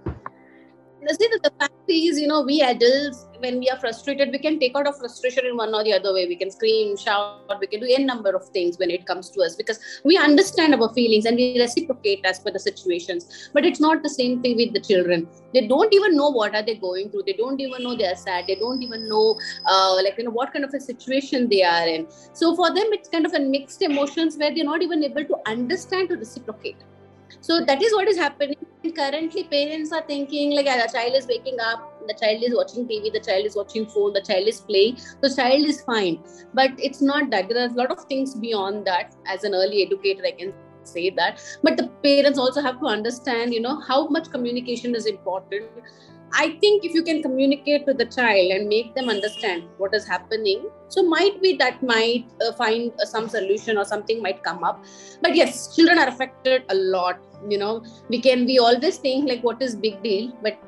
the, 1.03 1.41
the 1.43 1.53
fact 1.59 1.73
is 1.89 2.21
you 2.21 2.27
know 2.27 2.43
we 2.43 2.61
adults 2.63 3.27
when 3.39 3.59
we 3.59 3.69
are 3.69 3.79
frustrated 3.79 4.31
we 4.31 4.39
can 4.39 4.59
take 4.59 4.77
out 4.77 4.87
our 4.87 4.93
frustration 4.93 5.45
in 5.47 5.57
one 5.57 5.75
or 5.75 5.83
the 5.85 5.93
other 5.93 6.13
way. 6.15 6.27
We 6.27 6.37
can 6.37 6.51
scream 6.51 6.97
shout 6.97 7.61
we 7.61 7.67
can 7.67 7.81
do 7.81 7.87
any 7.87 8.05
number 8.05 8.31
of 8.31 8.49
things 8.51 8.79
when 8.79 8.91
it 8.91 9.07
comes 9.07 9.31
to 9.31 9.41
us 9.43 9.57
because 9.57 9.79
we 10.05 10.17
understand 10.17 10.75
our 10.75 10.93
feelings 10.95 11.25
and 11.25 11.37
we 11.37 11.59
reciprocate 11.61 12.25
as 12.25 12.39
per 12.39 12.51
the 12.51 12.59
situations. 12.59 13.51
But 13.53 13.67
it's 13.67 13.81
not 13.81 14.03
the 14.03 14.09
same 14.09 14.43
thing 14.43 14.57
with 14.57 14.73
the 14.73 14.81
children. 14.81 15.29
They 15.53 15.67
don't 15.67 15.93
even 15.93 16.17
know 16.17 16.31
what 16.31 16.55
are 16.55 16.63
they 16.63 16.77
going 16.77 17.11
through. 17.11 17.25
They 17.27 17.35
don't 17.35 17.61
even 17.61 17.83
know 17.83 17.97
they 17.97 18.07
are 18.07 18.17
sad. 18.17 18.47
They 18.47 18.55
don't 18.55 18.83
even 18.83 19.09
know 19.09 19.39
uh, 19.67 19.95
like 19.97 20.17
you 20.19 20.25
know 20.25 20.31
what 20.31 20.53
kind 20.53 20.65
of 20.65 20.73
a 20.75 20.81
situation 20.81 21.49
they 21.49 21.63
are 21.65 21.87
in. 21.87 22.07
So 22.33 22.55
for 22.55 22.69
them 22.69 22.87
it's 22.93 23.09
kind 23.09 23.27
of 23.27 23.35
a 23.35 23.41
mixed 23.41 23.83
emotions 23.83 24.37
where 24.37 24.55
they're 24.55 24.65
not 24.65 24.83
even 24.83 25.03
able 25.03 25.25
to 25.25 25.37
understand 25.47 26.11
to 26.11 26.17
reciprocate. 26.17 26.77
So 27.41 27.65
that 27.65 27.83
is 27.83 27.93
what 27.93 28.09
is 28.09 28.17
happening 28.17 28.57
currently 28.91 29.45
parents 29.45 29.93
are 29.93 30.03
thinking 30.03 30.55
like 30.57 30.67
a 30.67 30.91
child 30.91 31.15
is 31.15 31.27
waking 31.27 31.61
up 31.61 31.89
the 32.09 32.15
child 32.15 32.43
is 32.43 32.55
watching 32.57 32.87
tv 32.89 33.13
the 33.13 33.21
child 33.21 33.47
is 33.47 33.55
watching 33.55 33.87
phone 33.87 34.13
the 34.13 34.21
child 34.21 34.49
is 34.49 34.61
playing 34.61 34.99
the 35.21 35.33
child 35.35 35.65
is 35.65 35.83
fine. 35.83 36.19
But 36.55 36.73
it's 36.79 37.01
not 37.01 37.31
that. 37.31 37.49
There 37.49 37.63
are 37.63 37.71
a 37.71 37.75
lot 37.75 37.91
of 37.91 38.05
things 38.05 38.35
beyond 38.35 38.85
that 38.87 39.15
as 39.27 39.45
an 39.45 39.55
early 39.55 39.83
educator 39.83 40.25
i 40.27 40.33
can 40.33 40.53
say 40.85 41.11
that. 41.11 41.41
But 41.63 41.77
the 41.77 41.89
parents 42.03 42.39
also 42.39 42.61
have 42.61 42.81
to 42.81 42.87
understand 42.87 43.55
you 43.55 43.61
know 43.61 43.81
how 43.81 44.09
much 44.09 44.31
communication 44.31 44.95
is 44.95 45.07
important 45.07 45.67
I 46.35 46.57
think 46.61 46.85
if 46.85 46.95
you 46.95 47.03
can 47.03 47.23
communicate 47.23 47.87
to 47.87 47.93
the 47.93 48.07
child 48.07 48.53
and 48.53 48.69
make 48.69 48.95
them 48.95 49.09
understand 49.09 49.65
what 49.77 49.95
is 49.95 50.07
happening, 50.07 50.71
so 50.89 51.03
might 51.03 51.43
be 51.43 51.57
that 51.57 51.83
might 51.83 52.25
uh, 52.41 52.53
find 52.53 52.93
uh, 53.01 53.05
some 53.05 53.29
solution 53.29 53.77
or 53.77 53.85
something 53.85 54.23
might 54.23 54.43
come 54.43 54.65
up. 54.65 54.83
But 55.21 55.37
yes, 55.37 55.75
children 55.77 55.99
are 55.99 56.09
affected 56.09 56.65
a 56.71 56.75
lot. 56.75 57.19
You 57.49 57.59
know, 57.59 57.85
we 58.09 58.21
can 58.21 58.47
we 58.47 58.59
always 58.59 58.97
think 58.97 59.29
like 59.29 59.43
what 59.43 59.61
is 59.61 59.77
big 59.77 60.03
deal, 60.03 60.33
but 60.43 60.59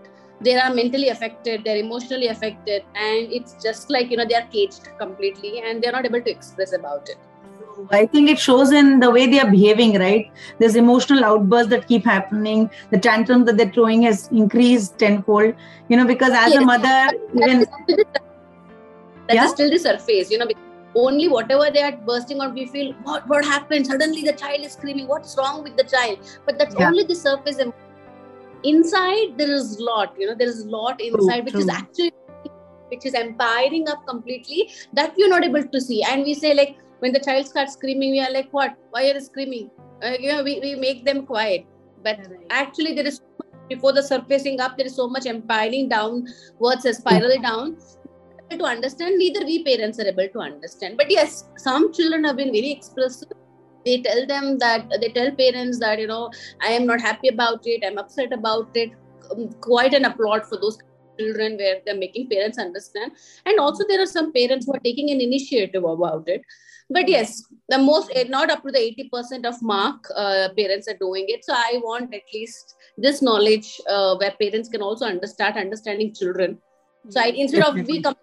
they 0.40 0.56
are 0.56 0.74
mentally 0.74 1.08
affected, 1.08 1.64
they're 1.64 1.78
emotionally 1.78 2.26
affected, 2.26 2.82
and 2.94 3.32
it's 3.32 3.54
just 3.62 3.88
like 3.90 4.10
you 4.10 4.18
know 4.18 4.26
they 4.26 4.34
are 4.34 4.46
caged 4.48 4.88
completely 4.98 5.60
and 5.60 5.82
they're 5.82 5.92
not 5.92 6.04
able 6.04 6.20
to 6.20 6.30
express 6.30 6.72
about 6.74 7.08
it. 7.08 7.16
I 7.90 8.06
think 8.06 8.30
it 8.30 8.38
shows 8.38 8.72
in 8.72 9.00
the 9.00 9.10
way 9.10 9.26
they 9.26 9.40
are 9.40 9.50
behaving, 9.50 9.98
right? 9.98 10.30
There's 10.58 10.76
emotional 10.76 11.24
outbursts 11.24 11.70
that 11.70 11.86
keep 11.88 12.04
happening. 12.04 12.70
The 12.90 12.98
tantrums 12.98 13.46
that 13.46 13.56
they're 13.56 13.70
throwing 13.70 14.02
has 14.02 14.28
increased 14.28 14.98
tenfold. 14.98 15.54
You 15.88 15.96
know, 15.96 16.06
because 16.06 16.32
as 16.32 16.54
yes, 16.54 16.62
a 16.62 16.64
mother, 16.64 17.10
even 17.34 17.66
that 19.26 19.34
yeah? 19.36 19.44
is 19.44 19.50
still 19.50 19.70
the 19.70 19.78
surface. 19.78 20.30
You 20.30 20.38
know, 20.38 20.46
only 20.94 21.28
whatever 21.28 21.70
they 21.72 21.82
are 21.82 21.92
bursting 21.92 22.40
on, 22.40 22.54
we 22.54 22.66
feel 22.66 22.92
what 23.02 23.28
what 23.28 23.44
happened. 23.44 23.86
Suddenly, 23.86 24.22
the 24.22 24.32
child 24.32 24.60
is 24.60 24.72
screaming. 24.72 25.08
What's 25.08 25.36
wrong 25.36 25.62
with 25.62 25.76
the 25.76 25.84
child? 25.84 26.18
But 26.46 26.58
that's 26.58 26.74
yeah. 26.78 26.88
only 26.88 27.04
the 27.04 27.14
surface. 27.14 27.60
Inside, 28.62 29.36
there 29.36 29.50
is 29.52 29.78
a 29.78 29.84
lot. 29.84 30.14
You 30.18 30.28
know, 30.28 30.34
there 30.34 30.48
is 30.48 30.60
a 30.64 30.68
lot 30.68 31.00
inside, 31.00 31.40
true, 31.40 31.44
which 31.44 31.52
true. 31.52 31.60
is 31.60 31.68
actually 31.68 32.12
which 32.88 33.06
is 33.06 33.14
empowering 33.14 33.88
up 33.88 34.06
completely 34.06 34.70
that 34.92 35.14
we're 35.16 35.28
not 35.28 35.44
able 35.44 35.64
to 35.66 35.80
see 35.80 36.02
and 36.02 36.22
we 36.22 36.34
say 36.34 36.54
like 36.54 36.76
when 37.04 37.12
the 37.12 37.24
child 37.24 37.46
starts 37.46 37.74
screaming 37.74 38.12
we 38.16 38.20
are 38.26 38.32
like 38.32 38.50
what? 38.58 38.76
Why 38.90 39.02
are 39.10 39.14
you 39.14 39.20
screaming? 39.20 39.70
Uh, 40.02 40.14
you 40.18 40.32
know 40.32 40.42
we, 40.42 40.58
we 40.60 40.74
make 40.74 41.04
them 41.04 41.26
quiet. 41.26 41.66
But 42.02 42.18
right. 42.18 42.46
actually 42.50 42.94
there 42.94 43.06
is 43.06 43.20
before 43.68 43.92
the 43.92 44.02
surfacing 44.02 44.60
up 44.60 44.78
there 44.78 44.86
is 44.86 44.96
so 44.96 45.08
much 45.08 45.26
empiling 45.26 45.90
downwards 45.90 46.86
a 46.86 46.94
spiral 46.94 47.36
down. 47.42 47.76
To 48.50 48.64
understand 48.64 49.18
neither 49.18 49.44
we 49.44 49.64
parents 49.64 49.98
are 49.98 50.06
able 50.06 50.28
to 50.32 50.40
understand. 50.40 50.96
But 50.96 51.10
yes 51.10 51.44
some 51.58 51.92
children 51.92 52.24
have 52.24 52.36
been 52.36 52.52
very 52.58 52.72
expressive. 52.72 53.28
They 53.84 54.00
tell 54.00 54.26
them 54.26 54.58
that 54.58 54.90
they 55.00 55.08
tell 55.08 55.30
parents 55.44 55.78
that 55.80 55.98
you 55.98 56.06
know 56.06 56.30
i 56.62 56.68
am 56.80 56.86
not 56.90 57.02
happy 57.06 57.28
about 57.28 57.66
it 57.76 57.86
i'm 57.86 57.98
upset 57.98 58.32
about 58.32 58.82
it. 58.82 58.92
Um, 59.30 59.50
quite 59.60 59.94
an 59.94 60.06
applaud 60.06 60.46
for 60.46 60.56
those 60.56 60.78
children 61.18 61.56
where 61.58 61.80
they're 61.86 61.96
making 61.96 62.28
parents 62.28 62.58
understand. 62.58 63.12
And 63.46 63.58
also 63.60 63.84
there 63.88 64.02
are 64.02 64.12
some 64.14 64.32
parents 64.32 64.66
who 64.66 64.74
are 64.74 64.86
taking 64.86 65.10
an 65.10 65.20
initiative 65.20 65.84
about 65.84 66.28
it 66.28 66.42
but 66.96 67.08
yes 67.08 67.42
the 67.72 67.78
most 67.78 68.10
eh, 68.14 68.24
not 68.28 68.50
up 68.50 68.62
to 68.62 68.70
the 68.70 68.82
80% 69.12 69.46
of 69.50 69.60
mark 69.62 70.10
uh, 70.14 70.48
parents 70.56 70.88
are 70.88 70.98
doing 70.98 71.24
it. 71.28 71.44
So 71.44 71.54
i 71.56 71.80
want 71.82 72.14
at 72.14 72.34
least 72.34 72.74
this 72.96 73.22
knowledge 73.22 73.80
uh, 73.88 74.16
where 74.16 74.34
parents 74.42 74.68
can 74.68 74.82
also 74.82 75.06
understand 75.06 75.56
understanding 75.56 76.14
children. 76.14 76.58
So 77.08 77.20
I, 77.20 77.26
instead 77.44 77.64
of 77.64 77.74
we 77.74 78.02
come 78.02 78.14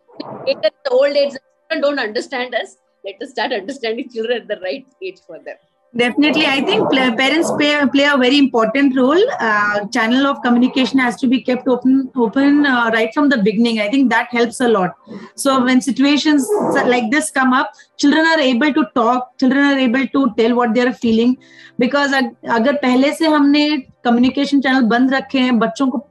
at 0.47 0.61
the 0.85 0.91
old 0.91 1.15
age 1.15 1.33
children 1.33 1.81
don't 1.81 1.99
understand 1.99 2.55
us 2.55 2.77
let 3.05 3.21
us 3.21 3.31
start 3.31 3.51
understanding 3.51 4.09
children 4.09 4.41
at 4.41 4.47
the 4.47 4.59
right 4.63 4.85
age 5.01 5.19
for 5.25 5.39
them 5.39 5.57
Definitely, 5.93 6.45
I 6.45 6.61
think 6.61 6.89
parents 6.89 7.51
play, 7.51 7.85
play 7.91 8.05
a 8.05 8.15
very 8.15 8.37
important 8.37 8.95
role. 8.95 9.21
Uh, 9.41 9.85
channel 9.87 10.25
of 10.25 10.41
communication 10.41 10.99
has 10.99 11.17
to 11.17 11.27
be 11.27 11.41
kept 11.41 11.67
open, 11.67 12.09
open 12.15 12.65
uh, 12.65 12.89
right 12.93 13.13
from 13.13 13.27
the 13.27 13.37
beginning. 13.37 13.81
I 13.81 13.89
think 13.89 14.09
that 14.09 14.29
helps 14.31 14.61
a 14.61 14.69
lot. 14.69 14.95
So 15.35 15.61
when 15.61 15.81
situations 15.81 16.47
like 16.85 17.11
this 17.11 17.29
come 17.29 17.51
up, 17.51 17.73
children 17.97 18.25
are 18.25 18.39
able 18.39 18.73
to 18.73 18.85
talk. 18.95 19.37
Children 19.37 19.65
are 19.65 19.79
able 19.79 20.07
to 20.07 20.33
tell 20.37 20.55
what 20.55 20.73
they 20.73 20.87
are 20.87 20.93
feeling. 20.93 21.35
Because 21.77 22.13
अगर 22.13 22.73
पहले 22.81 23.11
से 23.13 23.27
हमने 23.27 23.67
communication 24.03 24.61
channel 24.61 24.81
बंद 24.89 25.13
रखे 25.13 25.39
हैं 25.39 25.57
बच्चों 25.59 25.87
को 25.95 26.05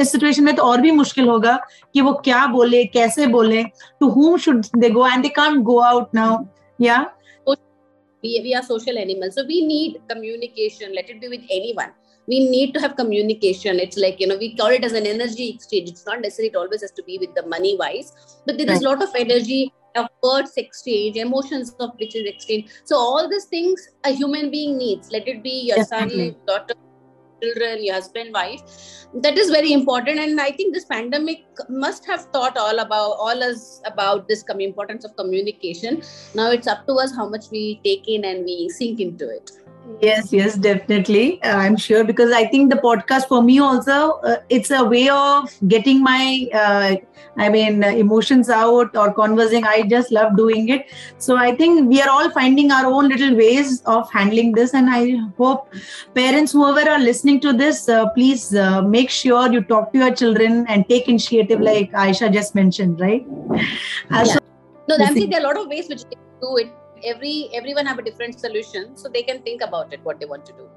इस 0.00 0.12
सिचुएशन 0.12 0.44
में 0.44 0.54
तो 0.56 0.62
और 0.62 0.80
भी 0.80 0.90
मुश्किल 0.90 1.28
होगा 1.28 1.58
कि 1.94 2.00
वो 2.00 2.12
क्या 2.24 2.46
बोले 2.56 2.84
कैसे 2.94 3.26
बोले 3.36 3.62
to 4.00 4.08
whom 4.08 4.36
should 4.44 4.64
they 4.76 4.90
go 4.90 5.06
and 5.06 5.22
they 5.22 5.28
can't 5.28 5.62
go 5.64 5.78
out 5.80 6.14
now 6.14 6.44
या 6.80 7.04
we, 8.22 8.40
we 8.42 8.54
are 8.54 8.62
social 8.62 8.98
animals. 8.98 9.34
So 9.34 9.44
we 9.46 9.64
need 9.66 10.00
communication. 10.08 10.94
Let 10.94 11.10
it 11.10 11.20
be 11.20 11.28
with 11.28 11.42
anyone. 11.50 11.90
We 12.28 12.48
need 12.48 12.74
to 12.74 12.80
have 12.80 12.96
communication. 12.96 13.80
It's 13.80 13.96
like 13.96 14.20
you 14.20 14.26
know 14.26 14.36
we 14.36 14.54
call 14.54 14.68
it 14.68 14.84
as 14.84 14.92
an 14.92 15.06
energy 15.06 15.48
exchange. 15.48 15.90
It's 15.90 16.06
not 16.06 16.20
necessarily 16.20 16.50
it 16.50 16.56
always 16.56 16.82
has 16.82 16.92
to 16.92 17.02
be 17.02 17.18
with 17.18 17.34
the 17.34 17.46
money 17.46 17.76
wise. 17.78 18.12
But 18.46 18.58
there 18.58 18.70
is 18.70 18.82
a 18.82 18.84
lot 18.84 19.02
of 19.02 19.08
energy 19.16 19.72
of 19.96 20.06
words 20.22 20.52
exchange 20.56 21.16
emotions 21.16 21.74
of 21.80 21.90
which 21.98 22.14
is 22.14 22.26
exchange. 22.26 22.70
So 22.84 22.96
all 22.96 23.28
these 23.28 23.46
things 23.46 23.88
a 24.04 24.10
human 24.10 24.50
being 24.50 24.78
needs. 24.78 25.10
Let 25.10 25.26
it 25.26 25.42
be 25.42 25.66
your 25.66 25.78
Definitely. 25.78 26.30
son 26.30 26.46
daughter 26.46 26.74
children, 27.42 27.84
your 27.84 27.94
husband, 27.94 28.32
wife. 28.32 28.62
That 29.14 29.36
is 29.36 29.50
very 29.50 29.72
important. 29.72 30.20
And 30.20 30.40
I 30.40 30.52
think 30.52 30.74
this 30.74 30.84
pandemic 30.84 31.44
must 31.68 32.06
have 32.06 32.30
taught 32.32 32.56
all 32.56 32.78
about 32.78 33.16
all 33.18 33.42
us 33.42 33.82
about 33.84 34.28
this 34.28 34.44
importance 34.58 35.04
of 35.04 35.16
communication. 35.16 36.02
Now 36.34 36.50
it's 36.50 36.66
up 36.66 36.86
to 36.86 36.94
us 36.94 37.14
how 37.14 37.28
much 37.28 37.50
we 37.50 37.80
take 37.84 38.08
in 38.08 38.24
and 38.24 38.44
we 38.44 38.68
sink 38.68 39.00
into 39.00 39.28
it 39.28 39.50
yes 40.00 40.32
yes 40.32 40.56
definitely. 40.56 41.42
Uh, 41.42 41.56
i'm 41.56 41.76
sure 41.76 42.04
because 42.04 42.32
i 42.32 42.44
think 42.46 42.70
the 42.70 42.76
podcast 42.76 43.28
for 43.28 43.42
me 43.42 43.58
also 43.58 44.20
uh, 44.30 44.36
it's 44.48 44.70
a 44.70 44.84
way 44.84 45.08
of 45.08 45.52
getting 45.68 46.02
my 46.02 46.48
uh, 46.54 46.96
i 47.36 47.48
mean 47.48 47.84
uh, 47.84 47.88
emotions 47.88 48.48
out 48.48 48.96
or 48.96 49.12
conversing. 49.12 49.64
I 49.64 49.82
just 49.82 50.10
love 50.10 50.36
doing 50.36 50.68
it. 50.68 50.86
So 51.18 51.36
i 51.36 51.54
think 51.54 51.88
we 51.88 52.00
are 52.02 52.08
all 52.08 52.30
finding 52.30 52.70
our 52.70 52.86
own 52.86 53.08
little 53.08 53.36
ways 53.36 53.82
of 53.82 54.10
handling 54.10 54.52
this 54.52 54.74
and 54.74 54.90
i 54.90 55.16
hope 55.36 55.68
parents 56.14 56.52
whoever 56.52 56.88
are 56.88 56.98
listening 56.98 57.40
to 57.40 57.52
this 57.52 57.88
uh, 57.88 58.08
please 58.10 58.54
uh, 58.54 58.82
make 58.82 59.10
sure 59.10 59.52
you 59.52 59.62
talk 59.62 59.92
to 59.92 59.98
your 59.98 60.14
children 60.14 60.66
and 60.68 60.88
take 60.88 61.08
initiative 61.08 61.60
like 61.60 61.92
aisha 61.92 62.32
just 62.32 62.54
mentioned 62.54 63.00
right? 63.00 63.26
Yeah. 64.10 64.24
so, 64.24 64.38
no 64.88 64.96
i'm 64.96 65.14
saying 65.14 65.30
there 65.30 65.40
are 65.40 65.44
a 65.44 65.48
lot 65.48 65.56
of 65.56 65.68
ways 65.68 65.88
which 65.88 66.04
they 66.04 66.16
do 66.40 66.56
it 66.56 66.79
every 67.04 67.50
everyone 67.54 67.86
have 67.86 67.98
a 67.98 68.02
different 68.02 68.38
solution 68.38 68.96
so 68.96 69.08
they 69.08 69.22
can 69.22 69.42
think 69.42 69.62
about 69.62 69.92
it 69.92 70.00
what 70.02 70.20
they 70.20 70.26
want 70.26 70.46
to 70.46 70.52
do. 70.52 70.68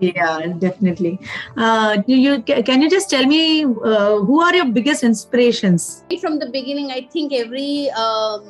Yeah 0.00 0.46
definitely. 0.58 1.18
Uh, 1.56 1.96
do 1.96 2.14
you 2.14 2.42
can 2.42 2.82
you 2.82 2.90
just 2.90 3.10
tell 3.10 3.26
me 3.26 3.64
uh, 3.64 4.18
who 4.18 4.40
are 4.40 4.54
your 4.54 4.66
biggest 4.66 5.04
inspirations? 5.04 6.04
From 6.20 6.38
the 6.38 6.50
beginning 6.50 6.90
i 6.90 7.00
think 7.12 7.32
every 7.32 7.90
um, 7.90 8.44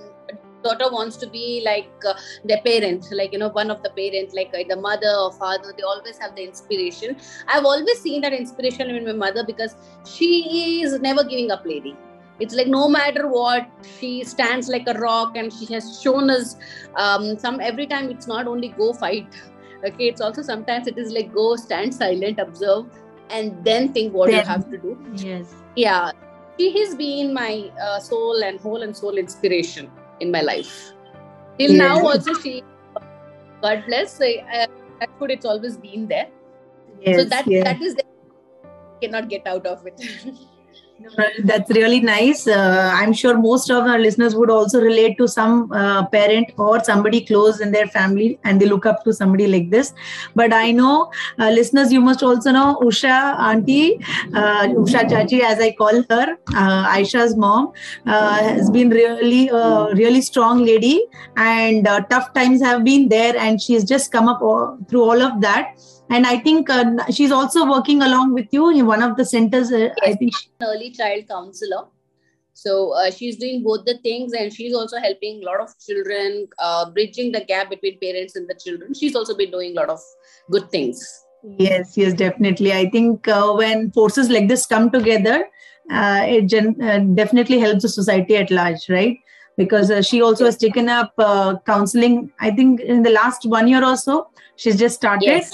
daughter 0.62 0.90
wants 0.90 1.16
to 1.16 1.26
be 1.28 1.62
like 1.64 1.90
uh, 2.06 2.14
their 2.44 2.60
parent 2.62 3.06
like 3.10 3.32
you 3.32 3.38
know 3.38 3.48
one 3.48 3.70
of 3.70 3.82
the 3.82 3.90
parents 3.90 4.34
like 4.34 4.54
uh, 4.54 4.62
the 4.68 4.76
mother 4.76 5.12
or 5.22 5.32
father 5.32 5.74
they 5.76 5.82
always 5.82 6.18
have 6.18 6.34
the 6.36 6.44
inspiration. 6.44 7.16
I've 7.48 7.64
always 7.64 8.00
seen 8.00 8.22
that 8.22 8.32
inspiration 8.32 8.90
in 8.90 9.04
my 9.04 9.12
mother 9.12 9.44
because 9.44 9.74
she 10.06 10.82
is 10.82 10.98
never 11.00 11.24
giving 11.24 11.50
up 11.50 11.66
lady 11.66 11.96
it's 12.42 12.54
like 12.54 12.66
no 12.66 12.88
matter 12.88 13.28
what 13.28 13.68
she 13.98 14.24
stands 14.24 14.68
like 14.68 14.86
a 14.86 14.94
rock 14.94 15.36
and 15.36 15.52
she 15.52 15.66
has 15.72 16.00
shown 16.00 16.30
us 16.30 16.56
um, 16.96 17.38
some 17.38 17.60
every 17.60 17.86
time 17.86 18.10
it's 18.10 18.26
not 18.26 18.46
only 18.46 18.68
go 18.68 18.92
fight 18.92 19.40
okay 19.84 20.08
it's 20.08 20.20
also 20.20 20.42
sometimes 20.42 20.86
it 20.86 20.98
is 20.98 21.12
like 21.12 21.32
go 21.32 21.56
stand 21.56 21.94
silent 21.94 22.38
observe 22.38 22.86
and 23.32 23.64
then 23.64 23.92
think 23.92 24.12
what 24.12 24.30
then, 24.30 24.40
you 24.40 24.46
have 24.46 24.70
to 24.70 24.78
do. 24.78 24.98
Yes. 25.16 25.54
Yeah. 25.74 26.12
She 26.58 26.78
has 26.78 26.94
been 26.94 27.32
my 27.32 27.70
uh, 27.82 27.98
soul 27.98 28.42
and 28.44 28.60
whole 28.60 28.82
and 28.82 28.96
soul 28.96 29.16
inspiration 29.16 29.90
in 30.20 30.30
my 30.30 30.42
life. 30.42 30.92
Till 31.58 31.72
yes. 31.72 31.78
now 31.78 32.06
also 32.06 32.34
she 32.34 32.62
god 33.62 33.84
bless 33.86 34.20
I, 34.20 34.66
that's 35.00 35.12
what 35.18 35.30
it's 35.30 35.46
always 35.46 35.76
been 35.76 36.06
there. 36.08 36.28
Yes, 37.00 37.16
so 37.16 37.24
that 37.24 37.46
yes. 37.46 37.64
that 37.64 37.82
is 37.82 37.94
the, 37.94 38.04
cannot 39.00 39.28
get 39.28 39.46
out 39.46 39.66
of 39.66 39.84
it 39.86 40.00
That's 41.44 41.70
really 41.70 42.00
nice. 42.00 42.46
Uh, 42.46 42.90
I'm 42.94 43.12
sure 43.12 43.36
most 43.38 43.70
of 43.70 43.86
our 43.86 43.98
listeners 43.98 44.34
would 44.34 44.50
also 44.50 44.80
relate 44.80 45.18
to 45.18 45.28
some 45.28 45.70
uh, 45.72 46.06
parent 46.06 46.52
or 46.56 46.82
somebody 46.82 47.20
close 47.24 47.60
in 47.60 47.72
their 47.72 47.86
family 47.86 48.38
and 48.44 48.60
they 48.60 48.66
look 48.66 48.86
up 48.86 49.04
to 49.04 49.12
somebody 49.12 49.46
like 49.46 49.70
this. 49.70 49.92
But 50.34 50.52
I 50.52 50.70
know, 50.70 51.10
uh, 51.38 51.50
listeners, 51.50 51.92
you 51.92 52.00
must 52.00 52.22
also 52.22 52.50
know 52.50 52.78
Usha 52.82 53.38
Auntie, 53.38 53.98
uh, 54.34 54.68
Usha 54.68 55.08
Chachi, 55.08 55.40
as 55.40 55.58
I 55.60 55.72
call 55.72 56.02
her, 56.10 56.36
uh, 56.54 56.86
Aisha's 56.88 57.36
mom, 57.36 57.72
uh, 58.06 58.38
has 58.38 58.70
been 58.70 58.90
really 58.90 59.50
really 59.94 60.20
strong 60.20 60.64
lady 60.64 61.04
and 61.36 61.84
tough 62.10 62.32
times 62.34 62.60
have 62.62 62.84
been 62.84 63.08
there 63.08 63.36
and 63.36 63.60
she's 63.60 63.84
just 63.84 64.12
come 64.12 64.28
up 64.28 64.40
all, 64.42 64.78
through 64.88 65.02
all 65.02 65.22
of 65.22 65.40
that 65.40 65.74
and 66.14 66.26
i 66.26 66.38
think 66.38 66.70
uh, 66.70 66.84
she's 67.10 67.32
also 67.32 67.66
working 67.68 68.02
along 68.02 68.32
with 68.38 68.48
you 68.52 68.70
in 68.70 68.86
one 68.86 69.02
of 69.02 69.16
the 69.16 69.24
centers 69.24 69.72
uh, 69.72 69.78
yes, 69.78 69.96
i 70.02 70.14
think 70.14 70.32
early 70.62 70.90
child 70.90 71.28
counselor. 71.28 71.84
So 72.54 72.92
uh, 72.92 73.10
she's 73.10 73.36
doing 73.36 73.62
both 73.62 73.86
the 73.86 73.98
things 73.98 74.32
and 74.34 74.52
she's 74.52 74.74
also 74.74 74.98
helping 74.98 75.42
a 75.42 75.46
lot 75.46 75.60
of 75.60 75.70
children 75.84 76.48
uh, 76.58 76.90
bridging 76.90 77.32
the 77.32 77.44
gap 77.44 77.70
between 77.70 77.98
parents 77.98 78.36
and 78.36 78.48
the 78.48 78.54
children. 78.54 78.94
She's 78.94 79.16
also 79.16 79.34
been 79.34 79.50
doing 79.50 79.72
a 79.72 79.80
lot 79.80 79.88
of 79.88 80.00
good 80.50 80.70
things. 80.70 81.24
Yes 81.58 81.96
yes 81.96 82.12
definitely. 82.12 82.72
I 82.72 82.90
think 82.90 83.26
uh, 83.26 83.52
when 83.54 83.90
forces 83.90 84.28
like 84.28 84.48
this 84.48 84.66
come 84.66 84.90
together 84.90 85.48
uh, 85.90 86.22
it 86.24 86.46
gen- 86.46 87.14
definitely 87.14 87.58
helps 87.58 87.82
the 87.82 87.88
society 87.88 88.36
at 88.36 88.50
large 88.50 88.88
right? 88.88 89.18
Because 89.56 89.90
she 90.06 90.22
also 90.22 90.44
has 90.44 90.56
taken 90.56 90.88
up 90.88 91.14
counseling 91.66 92.30
i 92.40 92.50
think 92.50 92.80
in 92.80 93.02
the 93.02 93.10
last 93.10 93.44
one 93.46 93.68
year 93.68 93.84
or 93.84 93.96
so 93.96 94.28
she's 94.56 94.78
just 94.78 94.94
started. 94.96 95.26
Yes 95.26 95.52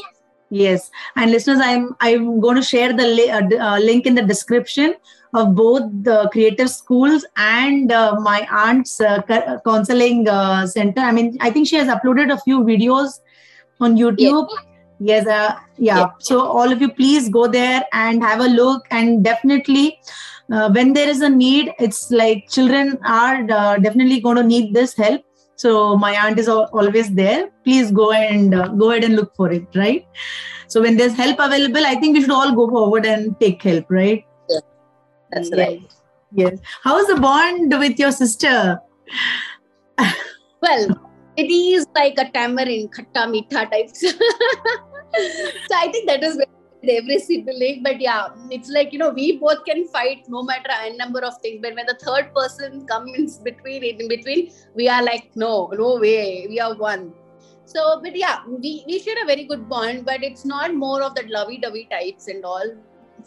Yes, 0.50 0.90
and 1.14 1.30
listeners, 1.30 1.58
I'm 1.62 1.94
I'm 2.00 2.40
going 2.40 2.56
to 2.56 2.62
share 2.62 2.92
the 2.92 3.06
li- 3.06 3.30
uh, 3.30 3.42
uh, 3.60 3.78
link 3.78 4.06
in 4.06 4.14
the 4.14 4.22
description 4.22 4.94
of 5.34 5.54
both 5.54 5.82
the 6.04 6.30
creative 6.32 6.70
schools 6.70 7.26
and 7.36 7.92
uh, 7.92 8.18
my 8.20 8.48
aunt's 8.50 8.98
uh, 8.98 9.20
counseling 9.64 10.26
uh, 10.26 10.66
center. 10.66 11.02
I 11.02 11.12
mean, 11.12 11.36
I 11.40 11.50
think 11.50 11.68
she 11.68 11.76
has 11.76 11.88
uploaded 11.88 12.32
a 12.32 12.40
few 12.40 12.60
videos 12.60 13.20
on 13.78 13.96
YouTube. 13.96 14.48
Yes, 14.98 15.26
yes 15.26 15.26
uh, 15.26 15.58
yeah. 15.76 15.98
Yes. 15.98 16.10
So 16.20 16.40
all 16.40 16.72
of 16.72 16.80
you, 16.80 16.90
please 16.92 17.28
go 17.28 17.46
there 17.46 17.84
and 17.92 18.22
have 18.22 18.40
a 18.40 18.48
look. 18.48 18.86
And 18.90 19.22
definitely, 19.22 20.00
when 20.48 20.94
there 20.94 21.10
is 21.10 21.20
a 21.20 21.28
need, 21.28 21.72
it's 21.78 22.10
like 22.10 22.48
children 22.48 22.98
are 23.04 23.42
definitely 23.78 24.20
going 24.20 24.36
to 24.36 24.42
need 24.42 24.72
this 24.72 24.96
help 24.96 25.22
so 25.58 25.96
my 25.96 26.12
aunt 26.12 26.38
is 26.38 26.48
always 26.48 27.10
there. 27.10 27.50
Please 27.64 27.90
go 27.90 28.12
and 28.12 28.54
uh, 28.54 28.68
go 28.68 28.92
ahead 28.92 29.02
and 29.02 29.16
look 29.16 29.34
for 29.34 29.50
it, 29.50 29.66
right? 29.74 30.06
So 30.68 30.80
when 30.80 30.96
there's 30.96 31.16
help 31.16 31.38
available, 31.40 31.84
I 31.84 31.96
think 31.96 32.14
we 32.16 32.20
should 32.20 32.30
all 32.30 32.54
go 32.54 32.68
forward 32.68 33.04
and 33.04 33.38
take 33.40 33.60
help, 33.62 33.86
right? 33.88 34.24
Yeah, 34.48 34.60
that's 35.32 35.50
yes. 35.50 35.58
right. 35.58 35.82
Yes. 36.32 36.58
How 36.84 36.98
is 36.98 37.08
the 37.08 37.16
bond 37.20 37.76
with 37.76 37.98
your 37.98 38.12
sister? 38.12 38.78
well, 40.62 41.10
it 41.36 41.50
is 41.50 41.86
like 41.96 42.14
a 42.18 42.30
tamarind, 42.30 42.92
khatta, 42.92 43.28
mitha 43.28 43.66
types. 43.66 44.00
so 44.10 45.74
I 45.74 45.88
think 45.90 46.06
that 46.06 46.22
is 46.22 46.36
very 46.36 46.57
every 46.82 47.18
single 47.18 47.52
sibling 47.52 47.82
but 47.82 48.00
yeah 48.00 48.28
it's 48.50 48.70
like 48.70 48.92
you 48.92 48.98
know 48.98 49.10
we 49.10 49.38
both 49.38 49.64
can 49.64 49.86
fight 49.88 50.24
no 50.28 50.42
matter 50.42 50.70
a 50.70 50.96
number 50.96 51.20
of 51.20 51.36
things 51.38 51.58
but 51.62 51.74
when 51.74 51.86
the 51.86 51.98
third 52.04 52.32
person 52.34 52.86
comes 52.86 53.38
between 53.48 53.82
in 53.82 54.08
between 54.08 54.50
we 54.74 54.88
are 54.88 55.02
like 55.02 55.30
no 55.34 55.70
no 55.76 55.96
way 55.96 56.46
we 56.48 56.60
are 56.60 56.74
one. 56.76 57.12
So 57.64 58.00
but 58.02 58.16
yeah 58.16 58.38
we, 58.46 58.84
we 58.86 58.98
share 58.98 59.22
a 59.22 59.26
very 59.26 59.44
good 59.44 59.68
bond 59.68 60.04
but 60.06 60.22
it's 60.22 60.44
not 60.44 60.74
more 60.74 61.02
of 61.02 61.14
the 61.14 61.24
lovey-dovey 61.28 61.88
types 61.90 62.28
and 62.28 62.44
all. 62.44 62.74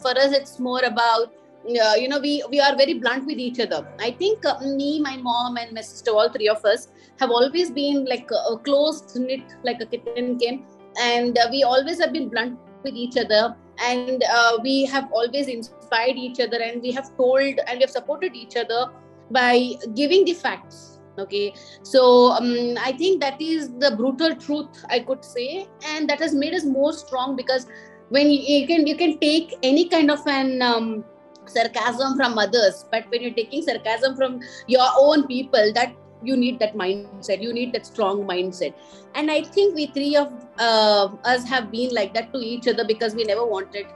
For 0.00 0.10
us 0.10 0.32
it's 0.32 0.58
more 0.58 0.82
about 0.82 1.32
uh, 1.64 1.94
you 1.94 2.08
know 2.08 2.18
we 2.18 2.42
we 2.50 2.58
are 2.58 2.74
very 2.74 2.94
blunt 2.94 3.26
with 3.26 3.38
each 3.38 3.60
other. 3.60 3.86
I 4.00 4.10
think 4.10 4.44
uh, 4.44 4.58
me 4.60 5.00
my 5.00 5.16
mom 5.16 5.58
and 5.58 5.72
my 5.72 5.82
sister 5.82 6.10
all 6.10 6.28
three 6.32 6.48
of 6.48 6.64
us 6.64 6.88
have 7.20 7.30
always 7.30 7.70
been 7.70 8.04
like 8.06 8.28
a, 8.32 8.54
a 8.54 8.58
close 8.58 9.14
knit 9.14 9.42
like 9.62 9.80
a 9.80 9.86
kitten 9.86 10.38
game 10.38 10.64
and 11.00 11.38
uh, 11.38 11.46
we 11.50 11.62
always 11.62 12.00
have 12.00 12.12
been 12.12 12.28
blunt 12.28 12.58
with 12.82 12.94
each 12.94 13.16
other. 13.16 13.56
And 13.78 14.22
uh, 14.22 14.58
we 14.62 14.84
have 14.86 15.10
always 15.12 15.48
inspired 15.48 16.16
each 16.16 16.40
other 16.40 16.60
and 16.60 16.82
we 16.82 16.92
have 16.92 17.16
told 17.16 17.58
and 17.66 17.78
we 17.78 17.80
have 17.80 17.90
supported 17.90 18.34
each 18.34 18.56
other 18.56 18.92
by 19.30 19.72
giving 19.94 20.24
the 20.24 20.34
facts 20.34 20.92
okay? 21.18 21.54
So 21.82 22.32
um, 22.32 22.76
i 22.80 22.92
think 22.92 23.20
that 23.20 23.40
is 23.40 23.70
the 23.78 23.94
brutal 23.96 24.34
truth 24.34 24.84
i 24.88 24.98
could 24.98 25.24
say. 25.24 25.66
And 25.86 26.08
that 26.08 26.20
has 26.20 26.34
made 26.34 26.54
us 26.54 26.64
more 26.64 26.92
strong 26.92 27.36
because 27.36 27.66
when 28.08 28.30
you, 28.30 28.40
you 28.40 28.66
can 28.66 28.86
you 28.86 28.96
can 28.96 29.18
take 29.18 29.54
any 29.62 29.88
kind 29.88 30.10
of 30.10 30.26
an 30.26 30.62
um, 30.62 31.04
sarcasm 31.46 32.16
from 32.16 32.38
others 32.38 32.84
but 32.90 33.04
when 33.10 33.20
you're 33.20 33.34
taking 33.34 33.62
sarcasm 33.62 34.14
from 34.16 34.40
your 34.68 34.86
own 34.96 35.26
people 35.26 35.72
that 35.74 35.94
you 36.24 36.36
need 36.36 36.58
that 36.58 36.74
mindset 36.74 37.42
you 37.42 37.52
need 37.52 37.72
that 37.72 37.86
strong 37.86 38.24
mindset 38.24 38.74
and 39.14 39.30
i 39.30 39.42
think 39.42 39.74
we 39.74 39.86
three 39.86 40.14
of 40.16 40.30
uh, 40.58 41.08
us 41.24 41.44
have 41.48 41.70
been 41.70 41.92
like 41.94 42.14
that 42.14 42.32
to 42.32 42.38
each 42.38 42.68
other 42.68 42.84
because 42.84 43.14
we 43.14 43.24
never 43.24 43.44
wanted 43.44 43.86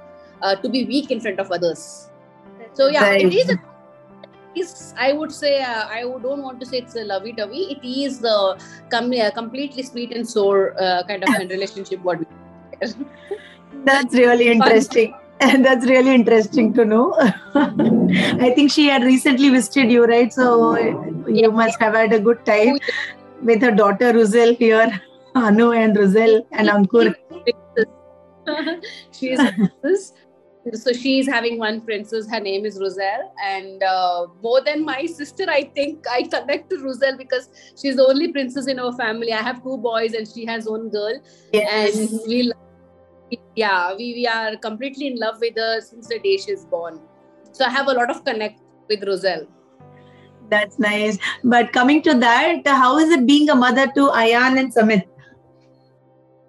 uh, 0.42 0.54
to 0.56 0.68
be 0.68 0.85
weak 0.85 1.11
in 1.11 1.21
front 1.21 1.40
of 1.40 1.50
others 1.50 2.11
so 2.73 2.88
yeah 2.88 3.09
right. 3.09 3.25
it 3.25 3.33
is 3.33 3.50
a 3.50 3.59
is 4.56 4.95
I 4.99 5.12
would 5.12 5.33
say 5.33 5.62
uh, 5.62 5.87
I 5.87 6.00
don't 6.02 6.42
want 6.42 6.61
to 6.61 6.66
say 6.66 6.78
it's 6.78 6.97
a 6.97 7.04
lovey-dovey. 7.04 7.62
It 7.75 7.87
is 7.87 8.25
a 8.25 8.56
com- 8.90 9.12
completely 9.35 9.83
sweet 9.83 10.12
and 10.12 10.26
sour 10.26 10.75
uh, 10.80 11.02
kind 11.06 11.23
of 11.23 11.50
relationship. 11.50 12.00
What 12.02 12.21
we 12.21 12.26
that's 13.85 14.14
really 14.14 14.49
interesting. 14.49 15.14
And 15.40 15.64
that's 15.64 15.85
really 15.87 16.14
interesting 16.14 16.73
to 16.75 16.85
know. 16.85 17.14
I 17.55 18.52
think 18.55 18.71
she 18.71 18.87
had 18.87 19.02
recently 19.02 19.50
visited 19.50 19.90
you, 19.90 20.05
right? 20.05 20.33
So 20.33 20.76
you 21.28 21.50
must 21.52 21.81
have 21.81 21.95
had 21.95 22.12
a 22.12 22.21
good 22.21 22.45
time 22.47 22.78
with 23.43 23.61
her 23.62 23.71
daughter 23.71 24.12
Ruzel 24.12 24.57
here, 24.57 25.00
Anu 25.35 25.73
and 25.73 25.97
Ruzel 25.97 26.47
and 26.52 26.69
Ankur. 26.69 27.14
she 29.12 29.33
is 29.33 30.12
so 30.75 30.93
she's 30.93 31.28
having 31.28 31.59
one 31.59 31.81
princess 31.81 32.28
her 32.28 32.40
name 32.40 32.64
is 32.64 32.78
roselle 32.81 33.33
and 33.45 33.83
uh, 33.83 34.26
more 34.43 34.61
than 34.64 34.85
my 34.85 35.07
sister 35.07 35.45
i 35.49 35.62
think 35.62 36.05
i 36.11 36.23
connect 36.23 36.69
to 36.71 36.78
roselle 36.78 37.16
because 37.16 37.49
she's 37.81 37.97
the 37.97 38.05
only 38.05 38.33
princess 38.33 38.66
in 38.66 38.78
our 38.78 38.93
family 38.93 39.33
i 39.33 39.43
have 39.43 39.62
two 39.62 39.76
boys 39.78 40.14
and 40.14 40.26
she 40.26 40.45
has 40.45 40.66
one 40.66 40.88
girl 40.88 41.21
yes. 41.52 41.97
and 41.97 42.21
we 42.26 42.52
yeah 43.54 43.95
we, 43.95 44.14
we 44.14 44.26
are 44.26 44.56
completely 44.56 45.09
in 45.09 45.18
love 45.18 45.40
with 45.40 45.56
her 45.56 45.80
since 45.80 46.09
the 46.09 46.18
day 46.18 46.37
she's 46.37 46.64
born. 46.64 47.00
So 47.52 47.64
i 47.64 47.71
have 47.71 47.88
a 47.88 47.92
lot 47.92 48.11
of 48.11 48.25
connect 48.25 48.61
with 48.88 49.04
roselle. 49.04 49.47
That's 50.49 50.78
nice. 50.78 51.18
But 51.42 51.73
coming 51.73 52.02
to 52.02 52.14
that 52.14 52.66
how 52.66 52.99
is 52.99 53.11
it 53.11 53.26
being 53.26 53.50
a 53.50 53.54
mother 53.54 53.87
to 53.87 54.09
ayan 54.11 54.59
and 54.61 54.73
samit 54.73 55.09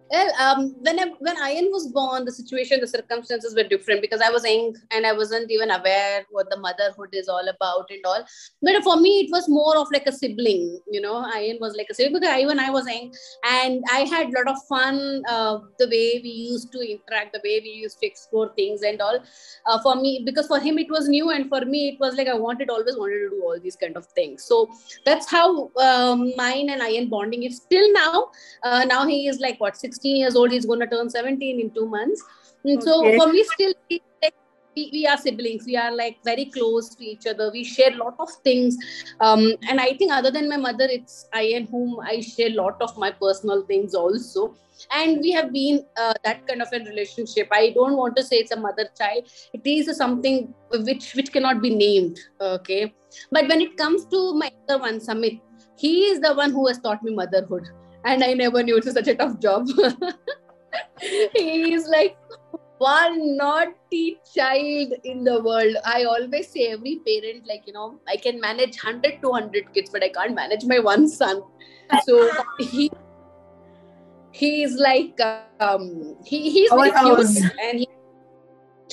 well, 0.09 0.31
um, 0.39 0.75
when 0.79 0.99
I, 0.99 1.05
when 1.19 1.35
Ayan 1.37 1.71
was 1.71 1.87
born, 1.87 2.25
the 2.25 2.31
situation, 2.31 2.79
the 2.79 2.87
circumstances 2.87 3.55
were 3.55 3.63
different 3.63 4.01
because 4.01 4.21
I 4.21 4.29
was 4.29 4.45
young 4.45 4.75
and 4.91 5.05
I 5.05 5.13
wasn't 5.13 5.51
even 5.51 5.71
aware 5.71 6.25
what 6.31 6.49
the 6.49 6.57
motherhood 6.57 7.09
is 7.13 7.27
all 7.27 7.47
about 7.47 7.89
and 7.89 8.05
all. 8.05 8.23
But 8.61 8.83
for 8.83 8.97
me, 8.97 9.21
it 9.21 9.31
was 9.31 9.49
more 9.49 9.77
of 9.77 9.87
like 9.91 10.07
a 10.07 10.11
sibling. 10.11 10.79
You 10.89 11.01
know, 11.01 11.15
Ayan 11.35 11.59
was 11.59 11.75
like 11.75 11.87
a 11.89 11.93
sibling 11.93 12.21
because 12.21 12.29
I, 12.29 12.45
when 12.45 12.59
I 12.59 12.69
was 12.69 12.87
young, 12.87 13.13
and 13.43 13.83
I 13.91 13.99
had 14.01 14.27
a 14.27 14.37
lot 14.37 14.47
of 14.47 14.63
fun. 14.67 15.23
Uh, 15.27 15.59
the 15.79 15.87
way 15.87 16.21
we 16.23 16.29
used 16.29 16.71
to 16.71 16.79
interact, 16.79 17.33
the 17.33 17.41
way 17.43 17.59
we 17.61 17.69
used 17.69 17.99
to 17.99 18.07
explore 18.07 18.51
things 18.55 18.81
and 18.83 19.01
all. 19.01 19.19
Uh, 19.65 19.81
for 19.81 19.95
me, 19.95 20.21
because 20.25 20.47
for 20.47 20.59
him 20.59 20.77
it 20.77 20.89
was 20.89 21.07
new, 21.09 21.31
and 21.31 21.49
for 21.49 21.61
me 21.65 21.89
it 21.89 21.99
was 21.99 22.15
like 22.15 22.27
I 22.27 22.33
wanted 22.33 22.69
always 22.69 22.97
wanted 22.97 23.19
to 23.19 23.29
do 23.29 23.41
all 23.43 23.59
these 23.59 23.75
kind 23.75 23.97
of 23.97 24.05
things. 24.07 24.43
So 24.43 24.69
that's 25.05 25.29
how 25.29 25.71
um, 25.77 26.33
mine 26.37 26.69
and 26.69 26.81
Ayan 26.81 27.09
bonding 27.09 27.43
is 27.43 27.57
still 27.57 27.91
now. 27.93 28.29
Uh, 28.63 28.85
now 28.85 29.05
he 29.05 29.27
is 29.27 29.39
like 29.39 29.59
what 29.59 29.75
six 29.75 29.96
16 29.97 30.17
years 30.17 30.35
old. 30.35 30.51
He's 30.51 30.65
going 30.65 30.79
to 30.79 30.87
turn 30.87 31.09
17 31.09 31.59
in 31.59 31.71
two 31.71 31.87
months. 31.87 32.23
Okay. 32.65 32.79
So 32.81 33.01
for 33.17 33.31
me, 33.31 33.43
still, 33.43 33.73
we, 33.89 34.89
we 34.93 35.07
are 35.07 35.17
siblings. 35.17 35.65
We 35.65 35.75
are 35.75 35.91
like 35.95 36.17
very 36.23 36.45
close 36.45 36.93
to 36.95 37.03
each 37.03 37.25
other. 37.25 37.49
We 37.51 37.63
share 37.63 37.93
a 37.93 37.97
lot 37.97 38.15
of 38.19 38.29
things. 38.43 38.77
Um, 39.19 39.55
and 39.69 39.81
I 39.81 39.93
think 39.93 40.11
other 40.11 40.31
than 40.31 40.47
my 40.49 40.57
mother, 40.57 40.87
it's 40.89 41.27
I 41.33 41.43
and 41.57 41.67
whom 41.67 41.99
I 41.99 42.19
share 42.19 42.49
a 42.49 42.53
lot 42.53 42.81
of 42.81 42.97
my 42.97 43.11
personal 43.11 43.65
things 43.65 43.95
also. 43.95 44.55
And 44.91 45.19
we 45.21 45.31
have 45.31 45.51
been 45.51 45.83
uh, 45.99 46.13
that 46.23 46.47
kind 46.47 46.61
of 46.61 46.67
a 46.71 46.79
relationship. 46.79 47.47
I 47.51 47.71
don't 47.71 47.97
want 47.97 48.15
to 48.17 48.23
say 48.23 48.35
it's 48.37 48.51
a 48.51 48.59
mother 48.59 48.87
child. 48.95 49.23
It 49.53 49.65
is 49.65 49.97
something 49.97 50.53
which 50.69 51.13
which 51.15 51.31
cannot 51.31 51.63
be 51.63 51.73
named. 51.75 52.19
Okay. 52.39 52.93
But 53.31 53.47
when 53.47 53.61
it 53.61 53.75
comes 53.77 54.05
to 54.13 54.33
my 54.35 54.51
other 54.69 54.79
one, 54.79 54.99
Samit, 54.99 55.39
he 55.75 56.05
is 56.11 56.19
the 56.19 56.35
one 56.35 56.51
who 56.51 56.67
has 56.67 56.79
taught 56.79 57.01
me 57.03 57.15
motherhood 57.15 57.67
and 58.07 58.23
I 58.23 58.33
never 58.33 58.63
knew 58.63 58.77
it 58.77 58.85
was 58.85 58.93
such 58.93 59.09
a 59.09 59.15
tough 59.15 59.39
job. 59.39 59.67
He's 61.35 61.87
like 61.87 62.17
one 62.77 63.35
naughty 63.35 64.19
child 64.33 64.93
in 65.03 65.23
the 65.23 65.41
world. 65.43 65.75
I 65.85 66.05
always 66.05 66.49
say 66.49 66.67
every 66.67 67.01
parent, 67.05 67.45
like, 67.47 67.67
you 67.67 67.73
know, 67.73 67.99
I 68.07 68.15
can 68.15 68.39
manage 68.39 68.81
100 68.83 69.21
200 69.21 69.73
kids, 69.73 69.89
but 69.91 70.03
I 70.03 70.09
can't 70.09 70.35
manage 70.35 70.63
my 70.65 70.79
one 70.79 71.09
son. 71.09 71.41
So 72.05 72.31
he 72.59 72.91
he's 74.31 74.75
like 74.75 75.19
um 75.59 76.15
he, 76.23 76.51
he's 76.51 76.69
very 76.69 76.91
cute 76.91 77.27
and 77.61 77.79
he, 77.79 77.89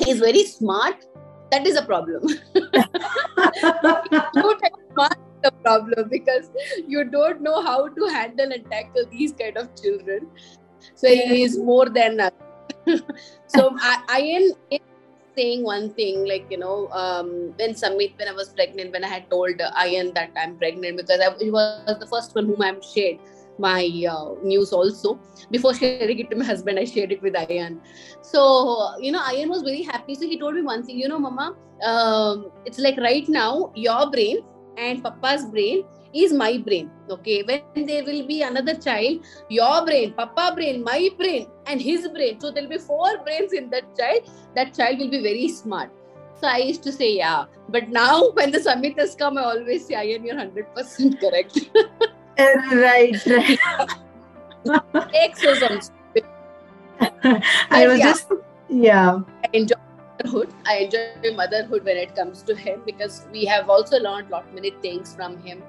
he's 0.04 0.18
very 0.18 0.44
smart. 0.44 1.04
That 1.52 1.66
is 1.66 1.76
a 1.76 1.84
problem. 1.84 2.26
problem 5.64 6.08
because 6.08 6.50
you 6.86 7.04
don't 7.04 7.40
know 7.40 7.62
how 7.62 7.88
to 7.88 8.06
handle 8.06 8.52
and 8.52 8.70
tackle 8.70 9.04
these 9.10 9.32
kind 9.32 9.56
of 9.56 9.74
children. 9.82 10.30
So 10.94 11.08
he 11.08 11.42
is 11.42 11.58
more 11.58 11.88
than 11.88 12.20
us. 12.20 12.32
so 13.46 13.74
I, 13.80 14.02
I 14.08 14.20
am 14.20 14.80
saying 15.36 15.64
one 15.64 15.92
thing 15.94 16.26
like 16.26 16.46
you 16.50 16.58
know 16.58 16.88
um, 16.92 17.52
when 17.58 17.74
Samit 17.74 18.12
when 18.18 18.28
I 18.28 18.32
was 18.32 18.50
pregnant 18.50 18.92
when 18.92 19.04
I 19.04 19.08
had 19.08 19.30
told 19.30 19.58
Ayan 19.58 20.14
that 20.14 20.30
I'm 20.36 20.56
pregnant 20.56 20.96
because 20.96 21.20
I, 21.20 21.34
he 21.42 21.50
was 21.50 21.98
the 21.98 22.06
first 22.06 22.34
one 22.34 22.46
whom 22.46 22.62
I'm 22.62 22.80
shared 22.82 23.18
my 23.58 23.88
uh, 24.10 24.34
news 24.42 24.72
also 24.72 25.18
before 25.50 25.74
sharing 25.74 26.18
it 26.18 26.30
to 26.30 26.36
my 26.36 26.44
husband 26.44 26.78
I 26.78 26.84
shared 26.84 27.12
it 27.12 27.22
with 27.22 27.34
Ayan 27.34 27.78
so 28.22 28.96
you 28.98 29.12
know 29.12 29.20
Ayan 29.20 29.48
was 29.48 29.62
very 29.62 29.82
happy 29.82 30.14
so 30.14 30.22
he 30.22 30.38
told 30.38 30.54
me 30.54 30.62
one 30.62 30.84
thing 30.84 30.98
you 30.98 31.08
know 31.08 31.18
mama 31.18 31.56
um, 31.82 32.50
it's 32.64 32.78
like 32.78 32.96
right 32.98 33.28
now 33.28 33.72
your 33.74 34.10
brain 34.10 34.38
and 34.76 35.02
papa's 35.02 35.44
brain 35.46 35.84
is 36.14 36.32
my 36.32 36.58
brain 36.58 36.90
okay? 37.10 37.42
When 37.42 37.86
there 37.86 38.04
will 38.04 38.26
be 38.26 38.42
another 38.42 38.74
child 38.74 39.24
your 39.48 39.84
brain 39.84 40.14
papa 40.14 40.52
brain 40.54 40.84
my 40.84 41.10
brain 41.18 41.48
and 41.66 41.80
his 41.80 42.08
brain 42.08 42.40
so 42.40 42.50
there'll 42.50 42.68
be 42.68 42.78
four 42.78 43.18
brains 43.24 43.52
in 43.52 43.70
that 43.70 43.96
child. 43.96 44.30
That 44.54 44.74
child 44.74 44.98
will 44.98 45.10
be 45.10 45.22
very 45.22 45.48
smart. 45.48 45.90
So 46.40 46.46
i 46.48 46.58
used 46.58 46.82
to 46.84 46.92
say 46.92 47.16
yeah. 47.16 47.44
But 47.68 47.88
now 47.88 48.30
when 48.34 48.50
the 48.50 48.60
Samit 48.60 48.98
has 48.98 49.14
come 49.14 49.38
i 49.38 49.44
always 49.44 49.86
say 49.86 49.94
i 49.94 50.04
am 50.04 50.24
you're 50.24 50.36
100% 50.36 51.20
correct. 51.20 51.58
Right 52.38 53.26
right. 53.26 53.58
Exosomes 55.26 55.90
i 57.70 57.86
was 57.86 57.98
yeah. 57.98 58.04
just 58.04 58.32
yeah. 58.68 59.18
I 59.44 59.48
enjoy 59.52 59.76
motherhood. 60.24 60.52
I 60.66 60.76
enjoy 60.78 61.34
motherhood 61.34 61.84
when 61.84 61.96
it 61.96 62.14
comes 62.14 62.42
to 62.42 62.54
him 62.54 62.82
because 62.84 63.26
we 63.32 63.44
have 63.44 63.68
also 63.70 63.98
learned 63.98 64.30
lot 64.30 64.52
many 64.54 64.70
things 64.82 65.14
from 65.14 65.38
him. 65.42 65.62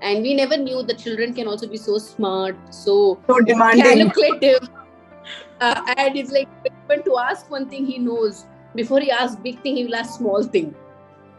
And 0.00 0.22
we 0.22 0.34
never 0.34 0.56
knew 0.56 0.82
the 0.82 0.94
children 0.94 1.32
can 1.32 1.46
also 1.46 1.68
be 1.68 1.76
so 1.76 1.98
smart, 1.98 2.56
so, 2.70 3.20
so 3.26 3.40
demanding. 3.40 4.10
calculative. 4.10 4.68
Uh, 5.60 5.94
and 5.96 6.16
it's 6.16 6.32
like 6.32 6.48
when 6.86 7.04
to 7.04 7.18
ask 7.18 7.48
one 7.50 7.68
thing 7.68 7.86
he 7.86 7.98
knows 7.98 8.46
before 8.74 8.98
he 9.00 9.10
asks 9.10 9.36
big 9.36 9.62
thing, 9.62 9.76
he 9.76 9.84
will 9.84 9.94
ask 9.94 10.18
small 10.18 10.42
thing. 10.42 10.74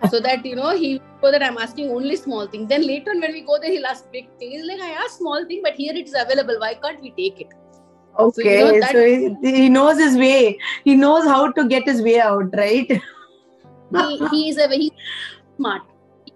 so 0.10 0.20
that 0.20 0.46
you 0.46 0.56
know 0.56 0.76
he 0.76 1.02
know 1.22 1.32
that 1.32 1.44
I'm 1.44 1.58
asking 1.58 1.90
only 1.90 2.16
small 2.16 2.48
thing. 2.48 2.68
Then 2.68 2.88
later 2.88 3.12
on 3.12 3.20
when 3.20 3.34
we 3.34 3.42
go 3.42 3.58
there, 3.60 3.72
he'll 3.72 3.86
ask 3.86 4.10
big 4.12 4.30
thing. 4.40 4.52
He's 4.52 4.66
like, 4.66 4.80
I 4.80 4.92
asked 4.92 5.18
small 5.18 5.46
thing, 5.46 5.62
but 5.64 5.76
here 5.76 5.94
it 5.94 6.08
is 6.08 6.16
available. 6.18 6.58
Why 6.60 6.74
can't 6.76 7.02
we 7.02 7.12
take 7.12 7.42
it? 7.42 7.54
Okay, 8.20 8.60
so, 8.60 8.74
you 8.74 8.80
know, 8.80 8.88
so 8.92 9.06
he, 9.42 9.62
he, 9.62 9.70
knows 9.70 9.98
his 9.98 10.18
way. 10.18 10.60
He 10.84 10.96
knows 10.96 11.26
how 11.26 11.52
to 11.52 11.68
get 11.68 11.84
his 11.84 12.02
way 12.02 12.20
out, 12.20 12.56
right? 12.56 12.88
he, 12.88 14.28
he 14.30 14.50
is 14.50 14.58
a 14.58 14.68
very 14.68 14.92
smart 15.58 15.82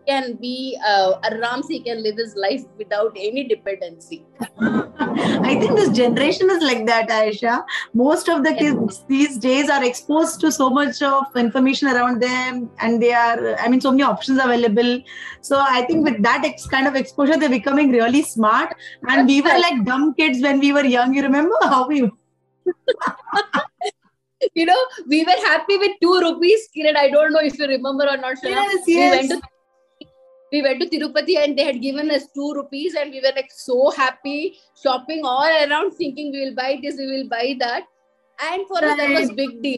can 0.08 0.36
be 0.36 0.78
uh, 0.86 1.14
Ramsey 1.42 1.80
can 1.82 2.02
live 2.02 2.18
his 2.18 2.36
life 2.36 2.64
without 2.78 3.12
any 3.16 3.48
dependency. 3.48 4.26
I 4.60 5.58
think 5.60 5.76
this 5.76 5.90
generation 5.96 6.50
is 6.50 6.64
like 6.64 6.86
that, 6.86 7.10
Aisha. 7.10 7.64
Most 7.94 8.30
of 8.30 8.44
the 8.44 8.54
kids 8.54 9.04
these 9.08 9.38
days 9.38 9.70
are 9.70 9.84
exposed 9.84 10.40
to 10.42 10.52
so 10.52 10.70
much 10.70 11.02
of 11.02 11.26
information 11.36 11.90
around 11.90 12.22
them, 12.22 12.70
and 12.80 13.02
they 13.02 13.14
are, 13.14 13.56
I 13.60 13.68
mean, 13.68 13.82
so 13.82 13.92
many 13.92 14.04
options 14.04 14.40
available. 14.44 15.02
So 15.42 15.60
I 15.60 15.84
think 15.84 16.06
with 16.06 16.22
that 16.24 16.46
ex- 16.46 16.68
kind 16.68 16.88
of 16.88 16.96
exposure, 16.96 17.38
they're 17.38 17.50
becoming 17.50 17.92
really 17.92 18.22
smart. 18.24 18.76
And 19.08 19.28
we 19.28 19.42
were 19.42 19.58
like 19.60 19.84
dumb 19.86 20.14
kids 20.16 20.42
when 20.42 20.60
we 20.60 20.74
were 20.74 20.86
young. 20.86 21.14
You 21.14 21.24
remember 21.24 21.56
how 21.64 21.88
we 21.88 22.10
you 24.54 24.66
know, 24.66 24.86
we 25.08 25.24
were 25.24 25.48
happy 25.48 25.78
with 25.78 25.92
two 26.02 26.20
rupees. 26.20 26.68
Kiran, 26.76 26.96
I 26.98 27.10
don't 27.10 27.32
know 27.32 27.40
if 27.42 27.58
you 27.58 27.68
remember 27.68 28.06
or 28.10 28.18
not. 28.18 28.38
Yes, 28.44 28.84
yes. 28.88 28.88
We 28.88 29.10
went 29.10 29.30
to 29.30 29.42
we 30.52 30.62
went 30.62 30.82
to 30.82 30.88
Tirupati 30.90 31.38
and 31.44 31.58
they 31.58 31.64
had 31.64 31.82
given 31.82 32.10
us 32.12 32.28
two 32.34 32.54
rupees 32.56 32.96
and 32.96 33.12
we 33.12 33.20
were 33.22 33.34
like 33.36 33.52
so 33.52 33.92
happy 33.92 34.58
shopping 34.82 35.22
all 35.24 35.44
around 35.46 35.92
thinking 35.92 36.32
we 36.32 36.46
will 36.46 36.56
buy 36.56 36.80
this, 36.82 36.96
we 36.98 37.08
will 37.08 37.28
buy 37.30 37.56
that. 37.60 37.84
And 38.52 38.68
for 38.68 38.76
right. 38.76 38.92
us 38.92 38.98
that 38.98 39.10
was 39.10 39.32
big 39.32 39.62
deal. 39.62 39.78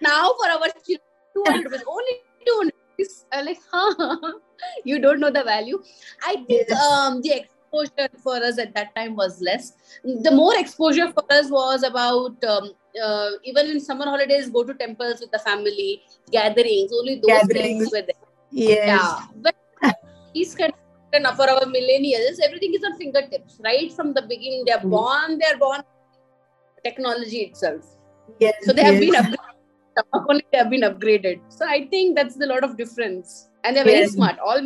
now 0.00 0.34
for 0.40 0.48
our 0.50 0.68
children, 0.86 1.00
200 1.34 1.64
rupees, 1.64 1.84
only 1.86 2.12
200 2.46 2.72
rupees. 2.90 3.26
I'm 3.32 3.44
like, 3.46 3.58
huh, 3.72 4.32
you 4.84 4.98
don't 4.98 5.20
know 5.20 5.30
the 5.30 5.44
value. 5.44 5.82
I 6.24 6.36
think 6.46 6.68
Yes. 6.68 6.80
um, 6.82 7.20
the 7.20 7.32
exposure 7.42 8.08
for 8.22 8.36
us 8.36 8.58
at 8.58 8.74
that 8.74 8.94
time 8.94 9.16
was 9.16 9.40
less. 9.42 9.72
The 10.04 10.30
more 10.30 10.56
exposure 10.56 11.12
for 11.12 11.24
us 11.30 11.50
was 11.50 11.82
about 11.82 12.42
um, 12.44 12.70
uh, 13.02 13.30
even 13.44 13.66
in 13.66 13.80
summer 13.80 14.04
holidays, 14.04 14.48
go 14.48 14.64
to 14.64 14.72
temples 14.72 15.20
with 15.20 15.30
the 15.30 15.38
family, 15.40 16.02
gatherings, 16.30 16.90
only 16.92 17.16
those 17.16 17.26
Gatherings. 17.26 17.90
things 17.90 17.92
were 17.92 18.00
there. 18.02 18.22
Yes. 18.50 18.86
Yeah. 18.86 19.26
But 19.42 19.55
these 20.34 20.54
kind 20.54 20.72
of 20.72 21.36
for 21.36 21.48
our 21.48 21.64
millennials, 21.64 22.38
everything 22.44 22.74
is 22.74 22.84
on 22.84 22.98
fingertips, 22.98 23.58
right? 23.64 23.92
From 23.92 24.12
the 24.12 24.22
beginning, 24.22 24.64
they're 24.66 24.78
Mm. 24.78 24.90
born, 24.90 25.38
they're 25.38 25.58
born 25.58 25.82
technology 26.84 27.38
itself. 27.48 27.84
Yes. 28.38 28.54
So 28.64 28.72
they 28.72 28.82
have 28.82 29.00
been 29.00 29.14
upgraded. 29.14 29.38
Only 30.28 30.44
they 30.52 30.58
have 30.58 30.70
been 30.70 30.82
upgraded. 30.82 31.40
So 31.48 31.66
I 31.66 31.86
think 31.86 32.16
that's 32.16 32.36
the 32.36 32.46
lot 32.46 32.64
of 32.64 32.76
difference. 32.76 33.48
And 33.64 33.76
they're 33.76 33.84
very 33.84 34.00
Yes. 34.00 34.12
smart. 34.12 34.38
All 34.38 34.60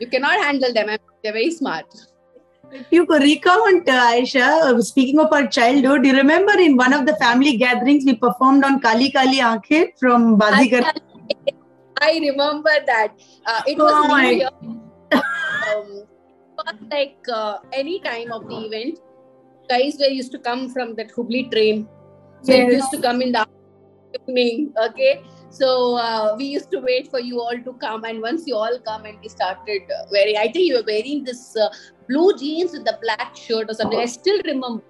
you 0.00 0.08
cannot 0.08 0.40
handle 0.40 0.72
them. 0.72 0.96
They're 1.22 1.32
very 1.32 1.50
smart. 1.50 1.86
If 2.72 2.86
you 2.90 3.04
could 3.06 3.22
recount, 3.22 3.88
uh, 3.88 4.12
Aisha, 4.12 4.46
uh, 4.68 4.80
speaking 4.80 5.18
of 5.18 5.32
our 5.32 5.46
childhood, 5.46 6.06
you 6.06 6.14
remember 6.16 6.52
in 6.58 6.76
one 6.76 6.92
of 6.92 7.06
the 7.06 7.16
family 7.16 7.56
gatherings 7.56 8.04
we 8.04 8.14
performed 8.16 8.64
on 8.64 8.80
Kali 8.80 9.10
Kali 9.10 9.40
Aankhe 9.48 9.90
from 9.98 10.38
Baazigar? 10.38 10.84
I 12.02 12.18
remember 12.18 12.74
that. 12.86 13.12
Uh, 13.46 13.62
it 13.66 13.78
was 13.78 13.94
Oh 13.94 14.16
New 14.16 14.36
Year. 14.36 14.50
um, 15.12 16.04
it 16.68 16.76
like 16.90 17.16
uh, 17.32 17.58
any 17.72 18.00
time 18.00 18.32
of 18.32 18.48
the 18.48 18.56
event, 18.66 18.98
guys 19.68 19.96
were 20.00 20.12
used 20.18 20.32
to 20.32 20.38
come 20.38 20.68
from 20.68 20.94
that 20.96 21.12
Hubli 21.16 21.50
train. 21.50 21.88
So 22.42 22.52
it 22.52 22.58
Yes. 22.58 22.72
used 22.72 22.90
to 22.92 23.00
come 23.00 23.22
in 23.22 23.32
the 23.32 23.46
evening. 24.20 24.72
Okay. 24.86 25.22
So 25.50 25.96
uh, 25.96 26.34
we 26.36 26.46
used 26.46 26.70
to 26.72 26.80
wait 26.80 27.08
for 27.10 27.20
you 27.20 27.40
all 27.40 27.58
to 27.66 27.72
come, 27.86 28.04
and 28.04 28.20
once 28.20 28.46
you 28.46 28.56
all 28.56 28.78
come, 28.86 29.04
and 29.04 29.18
we 29.22 29.28
started 29.28 29.82
uh, 29.98 30.04
wearing. 30.10 30.38
I 30.44 30.48
think 30.54 30.66
you 30.70 30.76
were 30.78 30.86
wearing 30.86 31.24
this 31.24 31.42
uh, 31.56 31.68
blue 32.08 32.36
jeans 32.38 32.72
with 32.72 32.84
the 32.84 32.98
black 33.02 33.36
shirt 33.36 33.70
or 33.70 33.74
something. 33.74 34.00
I 34.00 34.06
still 34.06 34.40
remember. 34.46 34.82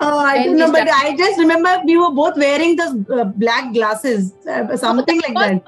Oh, 0.00 0.18
I 0.18 0.46
don't 0.46 0.56
know, 0.56 0.72
but 0.72 0.88
I 0.88 1.14
just 1.16 1.38
remember 1.38 1.82
we 1.84 1.98
were 1.98 2.10
both 2.10 2.36
wearing 2.36 2.76
those 2.76 2.94
uh, 3.10 3.24
black 3.24 3.72
glasses, 3.74 4.32
uh, 4.48 4.76
something 4.76 5.20
like 5.20 5.34
that. 5.34 5.62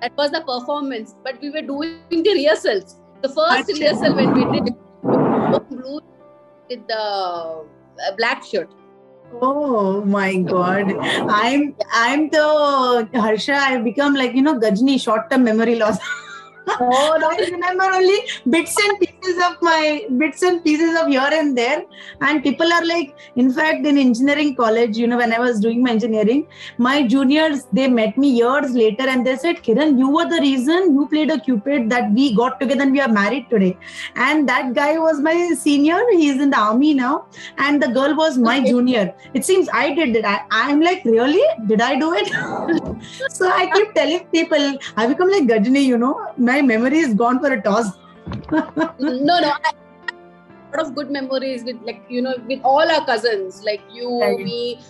That 0.00 0.16
was 0.16 0.30
the 0.30 0.40
performance, 0.40 1.14
but 1.24 1.40
we 1.40 1.50
were 1.50 1.62
doing 1.62 1.98
the 2.10 2.32
rehearsals. 2.34 3.00
The 3.22 3.28
first 3.28 3.68
rehearsal 3.68 4.14
when 4.14 4.32
we 4.32 4.60
did 4.60 4.74
blue 5.02 6.00
with 6.70 6.86
the 6.86 6.98
uh, 6.98 8.16
black 8.16 8.44
shirt. 8.44 8.70
Oh 9.40 10.02
my 10.04 10.36
God! 10.36 10.94
I'm 11.28 11.74
I'm 11.92 12.30
the 12.30 13.08
Harsha. 13.14 13.54
I've 13.54 13.84
become 13.84 14.14
like 14.14 14.34
you 14.34 14.42
know 14.42 14.58
Ghajini, 14.58 15.00
short-term 15.00 15.44
memory 15.44 15.74
loss. 15.74 15.98
Oh 16.80 17.18
I 17.30 17.36
remember 17.50 17.84
only 17.84 18.18
bits 18.48 18.76
and 18.78 18.98
pieces 19.00 19.42
of 19.44 19.56
my 19.62 20.06
bits 20.16 20.42
and 20.42 20.62
pieces 20.62 20.98
of 21.00 21.08
here 21.08 21.28
and 21.32 21.56
there. 21.56 21.84
And 22.20 22.42
people 22.42 22.72
are 22.72 22.84
like, 22.84 23.16
in 23.36 23.52
fact, 23.52 23.86
in 23.86 23.98
engineering 23.98 24.54
college, 24.54 24.96
you 24.96 25.06
know, 25.06 25.16
when 25.16 25.32
I 25.32 25.38
was 25.38 25.60
doing 25.60 25.82
my 25.82 25.90
engineering, 25.90 26.46
my 26.78 27.06
juniors 27.06 27.66
they 27.72 27.88
met 27.88 28.16
me 28.16 28.30
years 28.30 28.72
later 28.72 29.08
and 29.08 29.26
they 29.26 29.36
said, 29.36 29.62
Kiran, 29.62 29.98
you 29.98 30.08
were 30.10 30.28
the 30.28 30.40
reason 30.40 30.94
you 30.94 31.06
played 31.08 31.30
a 31.30 31.40
cupid 31.40 31.90
that 31.90 32.12
we 32.12 32.34
got 32.34 32.60
together 32.60 32.82
and 32.82 32.92
we 32.92 33.00
are 33.00 33.08
married 33.08 33.48
today. 33.50 33.76
And 34.16 34.48
that 34.48 34.74
guy 34.74 34.98
was 34.98 35.20
my 35.20 35.50
senior. 35.58 36.00
He's 36.12 36.40
in 36.40 36.50
the 36.50 36.58
army 36.58 36.94
now, 36.94 37.26
and 37.56 37.82
the 37.82 37.88
girl 37.88 38.14
was 38.16 38.38
my 38.38 38.58
Okay. 38.58 38.70
junior. 38.70 39.14
It 39.34 39.44
seems 39.44 39.68
I 39.72 39.94
did 39.94 40.16
it. 40.16 40.24
I, 40.24 40.40
I'm 40.50 40.80
like, 40.80 41.04
really? 41.04 41.44
Did 41.66 41.80
I 41.80 41.98
do 41.98 42.12
it? 42.14 42.28
so 43.30 43.48
I 43.48 43.70
keep 43.72 43.94
telling 43.94 44.24
people, 44.26 44.78
I 44.96 45.06
become 45.06 45.30
like 45.30 45.44
Ghajini, 45.44 45.84
you 45.84 45.98
know, 45.98 46.14
my 46.36 46.57
memory 46.62 46.98
is 46.98 47.14
gone 47.14 47.40
for 47.40 47.52
a 47.52 47.62
toss. 47.62 47.90
no, 48.98 49.40
no. 49.40 49.52
I, 49.64 49.70
a 50.74 50.76
lot 50.76 50.86
of 50.86 50.94
good 50.94 51.10
memories 51.10 51.64
with 51.64 51.76
like 51.82 52.02
you 52.08 52.20
know 52.22 52.34
with 52.46 52.60
all 52.62 52.90
our 52.90 53.04
cousins 53.06 53.62
like 53.64 53.82
you, 53.90 54.20
Right. 54.20 54.38
me, 54.38 54.80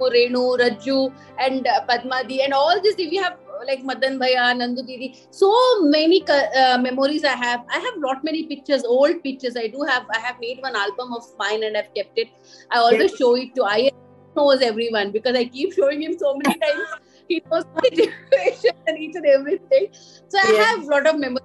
Renu, 0.00 0.58
Raju, 0.58 1.12
and 1.38 1.66
uh, 1.66 1.80
Padmadi, 1.88 2.44
and 2.44 2.52
all 2.52 2.80
this. 2.82 2.96
We 2.96 3.16
have 3.16 3.34
uh, 3.34 3.64
like 3.66 3.84
Madan 3.84 4.18
Bhaiya, 4.18 4.46
Nandu 4.60 4.86
Didi. 4.86 5.16
So 5.30 5.50
many 5.82 6.24
uh, 6.28 6.78
memories 6.78 7.24
I 7.24 7.36
have. 7.36 7.60
I 7.70 7.78
have 7.78 7.94
lot 7.98 8.24
many 8.24 8.44
pictures, 8.44 8.84
old 8.84 9.22
pictures. 9.22 9.56
I 9.56 9.68
do 9.68 9.82
have. 9.82 10.04
I 10.12 10.18
have 10.18 10.36
made 10.40 10.58
one 10.60 10.74
album 10.76 11.12
of 11.12 11.22
mine 11.38 11.62
and 11.64 11.76
I've 11.76 11.92
kept 11.94 12.18
it. 12.18 12.28
I 12.70 12.78
always 12.78 13.12
Yes. 13.12 13.16
show 13.18 13.36
it 13.36 13.54
to 13.56 13.64
I 13.64 13.90
knows 14.36 14.62
everyone 14.62 15.12
because 15.12 15.36
I 15.36 15.44
keep 15.44 15.72
showing 15.72 16.02
him 16.02 16.16
so 16.18 16.34
many 16.36 16.58
times. 16.58 16.88
He 17.28 17.42
knows 17.50 17.64
the 17.82 17.96
situation 17.96 18.72
and 18.86 18.98
each 18.98 19.16
and 19.16 19.26
everything. 19.26 19.88
So 20.28 20.38
I 20.38 20.52
Yes. 20.52 20.76
have 20.76 20.84
lot 20.88 21.06
of 21.06 21.18
memories 21.18 21.40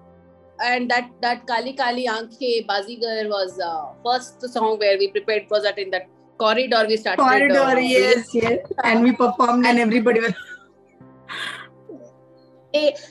and 0.62 0.92
that 0.92 1.10
that 1.22 1.48
Kali 1.48 1.74
Kali 1.74 2.06
Aankhe 2.08 2.66
Baazigar 2.68 3.30
was 3.30 3.60
uh, 3.60 3.86
first 4.06 4.48
song 4.54 4.78
where 4.80 4.98
we 4.98 5.10
prepared 5.10 5.46
was 5.50 5.64
that 5.64 5.78
in 5.80 5.90
that 5.92 6.08
corridor 6.38 6.86
we 6.88 6.98
started. 6.98 7.22
Corridor, 7.22 7.60
uh, 7.60 7.80
yes, 7.80 8.34
yes. 8.34 8.60
And 8.84 9.04
we 9.04 9.14
performed 9.14 9.66
and 9.66 9.80
everybody 9.80 10.20
was. 10.20 10.34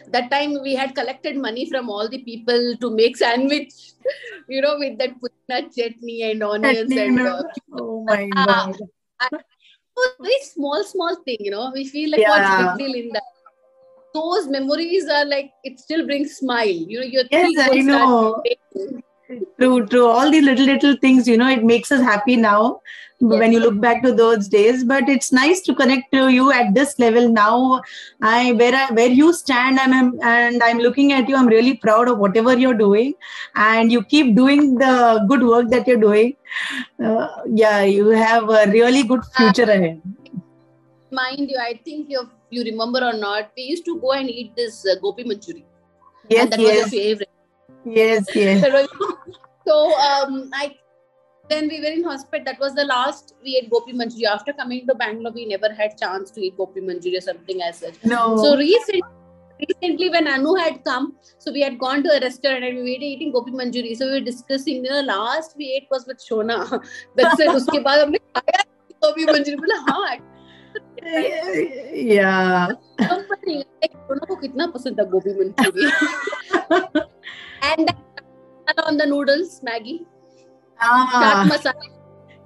That 0.08 0.30
time 0.30 0.56
we 0.62 0.74
had 0.74 0.94
collected 0.94 1.36
money 1.36 1.68
from 1.68 1.90
all 1.90 2.08
the 2.08 2.22
people 2.22 2.76
to 2.80 2.90
make 2.90 3.16
sandwich, 3.16 3.72
you 4.48 4.60
know, 4.60 4.76
with 4.78 4.98
that 4.98 5.10
pudina 5.20 5.62
chutney 5.74 6.22
and 6.30 6.42
onions 6.42 6.92
and 6.92 7.20
uh, 7.26 7.42
Oh 7.72 8.04
my 8.04 8.30
Ah. 8.36 8.70
God. 9.20 9.40
Very 10.20 10.38
small 10.42 10.84
small 10.84 11.16
thing, 11.24 11.36
you 11.40 11.50
know. 11.50 11.70
We 11.74 11.86
feel 11.86 12.10
like 12.10 12.20
Yeah. 12.20 12.30
what's 12.30 12.78
big 12.78 12.86
deal 12.86 13.04
in 13.04 13.08
that. 13.12 13.22
Those 14.14 14.48
memories 14.48 15.08
are 15.08 15.24
like 15.24 15.50
it 15.64 15.78
still 15.78 16.06
brings 16.06 16.36
smile. 16.36 16.66
You 16.66 17.00
know, 17.00 17.06
your 17.06 17.24
Yes, 17.30 17.58
I 17.58 17.76
know. 17.80 18.42
to- 18.44 19.02
True, 19.60 19.86
true. 19.86 20.06
All 20.06 20.30
the 20.30 20.40
little, 20.40 20.64
little 20.64 20.96
things, 20.96 21.28
you 21.28 21.36
know, 21.36 21.48
it 21.48 21.62
makes 21.62 21.92
us 21.92 22.00
happy 22.00 22.36
now 22.36 22.80
when 23.20 23.52
you 23.52 23.60
look 23.60 23.80
back 23.80 24.02
to 24.02 24.12
those 24.12 24.48
days. 24.48 24.84
But 24.84 25.08
it's 25.08 25.32
nice 25.32 25.60
to 25.62 25.74
connect 25.74 26.12
to 26.12 26.28
you 26.28 26.52
at 26.52 26.74
this 26.74 26.98
level 26.98 27.28
now. 27.28 27.82
I 28.22 28.52
where 28.52 28.74
I, 28.74 28.92
where 28.92 29.08
you 29.08 29.32
stand, 29.32 29.78
and 29.78 29.94
I'm 29.94 30.20
and 30.22 30.62
I'm 30.62 30.78
looking 30.78 31.12
at 31.12 31.28
you. 31.28 31.36
I'm 31.36 31.46
really 31.46 31.74
proud 31.74 32.08
of 32.08 32.18
whatever 32.18 32.56
you're 32.56 32.80
doing, 32.82 33.14
and 33.54 33.92
you 33.92 34.02
keep 34.02 34.34
doing 34.36 34.74
the 34.76 35.24
good 35.28 35.42
work 35.42 35.68
that 35.70 35.86
you're 35.86 36.04
doing. 36.06 36.36
Uh, 37.02 37.28
yeah, 37.46 37.82
you 37.82 38.08
have 38.08 38.48
a 38.48 38.70
really 38.70 39.02
good 39.02 39.24
future 39.36 39.70
ahead. 39.78 40.00
mind 41.10 41.50
you, 41.50 41.58
I 41.58 41.80
think 41.84 42.10
you 42.10 42.28
you 42.50 42.64
remember 42.64 43.04
or 43.04 43.12
not, 43.12 43.50
we 43.56 43.62
used 43.62 43.84
to 43.84 44.00
go 44.00 44.12
and 44.12 44.30
eat 44.30 44.54
this 44.56 44.86
uh, 44.86 44.94
gopi 45.00 45.24
manchuri. 45.24 45.64
Yes, 46.28 46.42
and 46.42 46.52
that 46.52 46.58
was 46.60 46.68
your 46.68 46.74
yes, 46.74 46.90
favorite. 46.90 47.30
yes, 47.84 48.26
yes. 48.34 48.88
So 49.66 49.92
um, 50.00 50.50
I 50.54 50.76
then 51.48 51.68
we 51.68 51.80
were 51.80 51.92
in 51.98 52.04
hospital. 52.04 52.44
That 52.44 52.60
was 52.60 52.74
the 52.74 52.84
last 52.84 53.34
we 53.42 53.56
ate 53.56 53.70
gopi 53.70 53.92
manchuri. 53.92 54.24
After 54.24 54.52
coming 54.52 54.86
to 54.86 54.94
Bangalore, 54.94 55.32
we 55.32 55.46
never 55.46 55.72
had 55.72 55.96
chance 55.98 56.30
to 56.32 56.40
eat 56.40 56.56
gopi 56.56 56.80
manchuri 56.80 57.18
or 57.18 57.20
something 57.20 57.62
as 57.62 57.78
such. 57.78 57.94
No. 58.04 58.36
So 58.36 58.56
recently, 58.56 59.02
recently 59.66 60.10
when 60.10 60.28
Anu 60.28 60.54
had 60.54 60.84
come, 60.84 61.14
so 61.38 61.52
we 61.52 61.60
had 61.60 61.78
gone 61.78 62.02
to 62.04 62.10
a 62.16 62.20
restaurant 62.20 62.64
and 62.64 62.76
we 62.76 62.82
were 62.82 63.04
eating 63.12 63.32
gopi 63.32 63.52
manchuri. 63.52 63.96
So 63.96 64.06
we 64.06 64.12
were 64.12 64.26
discussing. 64.32 64.82
The 64.82 65.02
last 65.02 65.56
we 65.56 65.72
ate 65.72 65.88
was 65.90 66.06
with 66.06 66.18
Shona. 66.18 66.82
That's 67.16 67.40
it. 67.40 67.48
उसके 67.48 67.78
बाद 67.84 68.00
हमने 68.06 68.18
खाया 68.36 68.64
gopi 69.04 69.26
manchuri. 69.26 69.56
बोला 69.56 69.84
हाँ. 69.92 70.18
yeah. 71.92 72.68
सोना 74.08 74.26
को 74.26 74.36
कितना 74.36 74.66
पसंद 74.74 74.98
था 75.00 75.04
गोभी 75.12 75.32
Manchurian 75.38 75.90
And 77.68 77.90
on 78.84 78.96
the 78.98 79.06
noodles, 79.06 79.60
Maggi 79.68 80.04
chaat 80.80 81.38
Ah, 81.38 81.44
masala 81.50 81.84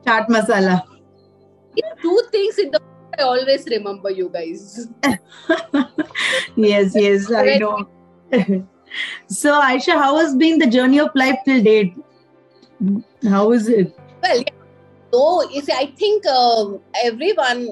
chaat 0.07 0.29
masala. 0.29 0.83
two 2.03 2.19
things 2.31 2.59
in 2.59 2.71
the 2.71 2.81
i 3.19 3.23
always 3.23 3.67
remember 3.67 4.11
you 4.11 4.29
guys 4.29 4.89
yes, 6.57 6.95
yes, 6.95 7.31
I 7.33 7.59
know. 7.59 7.89
so, 9.29 9.61
Aisha, 9.61 9.93
how 9.93 10.17
has 10.19 10.35
been 10.35 10.59
the 10.59 10.67
journey 10.67 11.01
of 11.01 11.11
life 11.15 11.39
till 11.45 11.63
date? 11.63 11.95
How 13.29 13.53
is 13.53 13.69
it? 13.69 13.93
well 14.23 14.39
yeah. 14.39 14.59
so 15.13 15.51
you 15.51 15.61
see 15.61 15.73
i 15.73 15.87
think 16.03 16.27
um, 16.27 16.81
everyone 17.05 17.71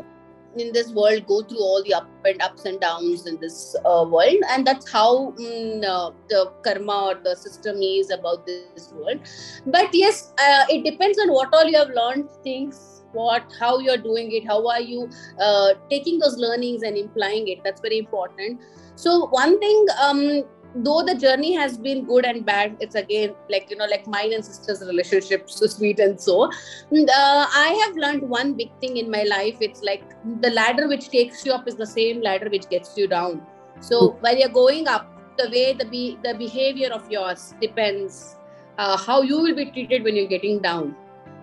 in 0.60 0.72
this 0.72 0.92
world 0.92 1.26
go 1.26 1.42
through 1.42 1.58
all 1.58 1.82
the 1.84 1.94
up 1.94 2.08
and 2.24 2.42
ups 2.42 2.64
and 2.64 2.80
downs 2.80 3.26
in 3.26 3.38
this 3.40 3.76
uh, 3.84 4.04
world 4.08 4.42
and 4.50 4.66
that's 4.66 4.90
how 4.90 5.32
mm, 5.32 5.84
uh, 5.84 6.10
the 6.28 6.52
karma 6.64 6.98
or 7.10 7.14
the 7.24 7.34
system 7.36 7.82
is 7.82 8.10
about 8.10 8.46
this 8.46 8.92
world. 8.92 9.20
But 9.66 9.88
yes 9.92 10.32
uh, 10.38 10.64
it 10.68 10.84
depends 10.84 11.18
on 11.18 11.32
what 11.32 11.52
all 11.52 11.64
you 11.64 11.76
have 11.76 11.90
learned 11.90 12.28
things 12.44 13.02
what 13.12 13.52
how 13.58 13.78
you're 13.80 13.96
doing 13.96 14.30
it 14.30 14.46
how 14.46 14.68
are 14.68 14.80
you 14.80 15.08
uh, 15.40 15.70
taking 15.88 16.18
those 16.18 16.36
learnings 16.36 16.82
and 16.82 16.96
implying 16.96 17.48
it. 17.48 17.58
That's 17.64 17.80
very 17.80 17.98
important. 17.98 18.60
So 18.94 19.26
one 19.28 19.58
thing 19.58 19.86
um 20.00 20.44
though 20.74 21.02
the 21.02 21.14
journey 21.14 21.52
has 21.52 21.76
been 21.76 22.04
good 22.04 22.24
and 22.24 22.44
bad 22.46 22.76
it's 22.80 22.94
again 22.94 23.34
like 23.48 23.68
you 23.70 23.76
know 23.76 23.86
like 23.86 24.06
mine 24.06 24.32
and 24.32 24.44
sister's 24.44 24.80
relationship 24.80 25.50
so 25.50 25.66
sweet 25.66 25.98
and 25.98 26.20
so. 26.20 26.44
Uh, 26.44 27.46
i 27.54 27.82
have 27.84 27.96
learned 27.96 28.22
one 28.22 28.54
big 28.54 28.70
thing 28.80 28.96
in 28.96 29.10
my 29.10 29.22
life. 29.24 29.56
It's 29.60 29.82
like 29.82 30.02
the 30.40 30.50
ladder 30.50 30.88
which 30.88 31.08
takes 31.10 31.44
you 31.44 31.52
up 31.52 31.66
is 31.66 31.76
the 31.76 31.86
same 31.86 32.20
ladder 32.22 32.48
which 32.48 32.68
gets 32.68 32.96
you 32.96 33.08
down. 33.08 33.42
So 33.80 34.16
while 34.20 34.36
you're 34.36 34.48
going 34.48 34.88
up 34.88 35.06
the 35.38 35.50
way 35.50 35.72
the 35.72 35.84
be 35.84 36.18
the 36.22 36.34
behavior 36.34 36.90
of 36.92 37.10
yours 37.10 37.54
depends 37.60 38.36
uh, 38.78 38.96
how 38.96 39.22
you 39.22 39.40
will 39.40 39.54
be 39.54 39.70
treated 39.70 40.04
when 40.04 40.16
you're 40.16 40.34
getting 40.34 40.60
down. 40.60 40.94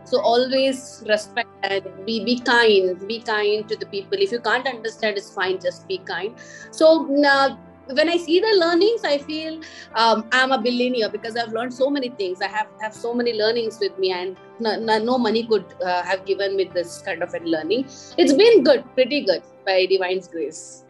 So 0.05 0.21
always 0.21 1.03
respect 1.07 1.49
and 1.63 1.83
be 2.05 2.23
be 2.23 2.39
kind 2.39 3.07
be 3.07 3.19
kind 3.19 3.67
to 3.67 3.75
the 3.75 3.85
people. 3.87 4.17
If 4.17 4.31
you 4.31 4.39
can't 4.39 4.67
understand 4.67 5.17
it's 5.17 5.31
fine 5.33 5.59
just 5.59 5.87
be 5.87 5.97
kind. 5.97 6.35
So 6.71 6.91
uh, 7.25 7.57
when 7.91 8.09
I 8.09 8.17
see 8.17 8.39
the 8.39 8.53
learnings, 8.59 9.03
I 9.03 9.17
feel 9.17 9.61
um, 9.95 10.27
I'm 10.31 10.51
a 10.51 10.61
billionaire 10.61 11.09
because 11.09 11.35
I've 11.35 11.53
learned 11.53 11.73
so 11.73 11.89
many 11.89 12.09
things. 12.09 12.41
I 12.41 12.47
have 12.47 12.67
have 12.81 12.93
so 12.93 13.13
many 13.13 13.33
learnings 13.33 13.79
with 13.79 13.97
me, 13.97 14.11
and 14.11 14.37
no, 14.59 14.97
no 14.97 15.17
money 15.17 15.45
could 15.45 15.65
uh, 15.83 16.03
have 16.03 16.25
given 16.25 16.55
me 16.55 16.65
this 16.65 17.01
kind 17.05 17.23
of 17.23 17.33
a 17.33 17.39
learning. 17.39 17.85
It's 18.17 18.33
been 18.33 18.63
good, 18.63 18.83
pretty 18.93 19.21
good 19.21 19.43
by 19.65 19.85
Divine's 19.85 20.27
grace. 20.27 20.83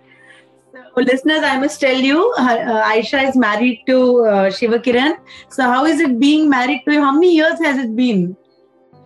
So, 0.73 1.01
listeners, 1.01 1.39
I 1.43 1.57
must 1.57 1.79
tell 1.79 1.97
you, 1.97 2.33
uh, 2.37 2.83
Aisha 2.91 3.27
is 3.27 3.35
married 3.35 3.83
to 3.87 4.25
uh, 4.25 4.51
Shiva 4.51 4.79
Kiran. 4.79 5.17
So, 5.49 5.63
how 5.63 5.85
is 5.85 5.99
it 5.99 6.19
being 6.19 6.49
married 6.49 6.81
to 6.85 6.93
you? 6.93 7.01
How 7.01 7.13
many 7.13 7.35
years 7.35 7.59
has 7.59 7.77
it 7.77 7.95
been 7.95 8.35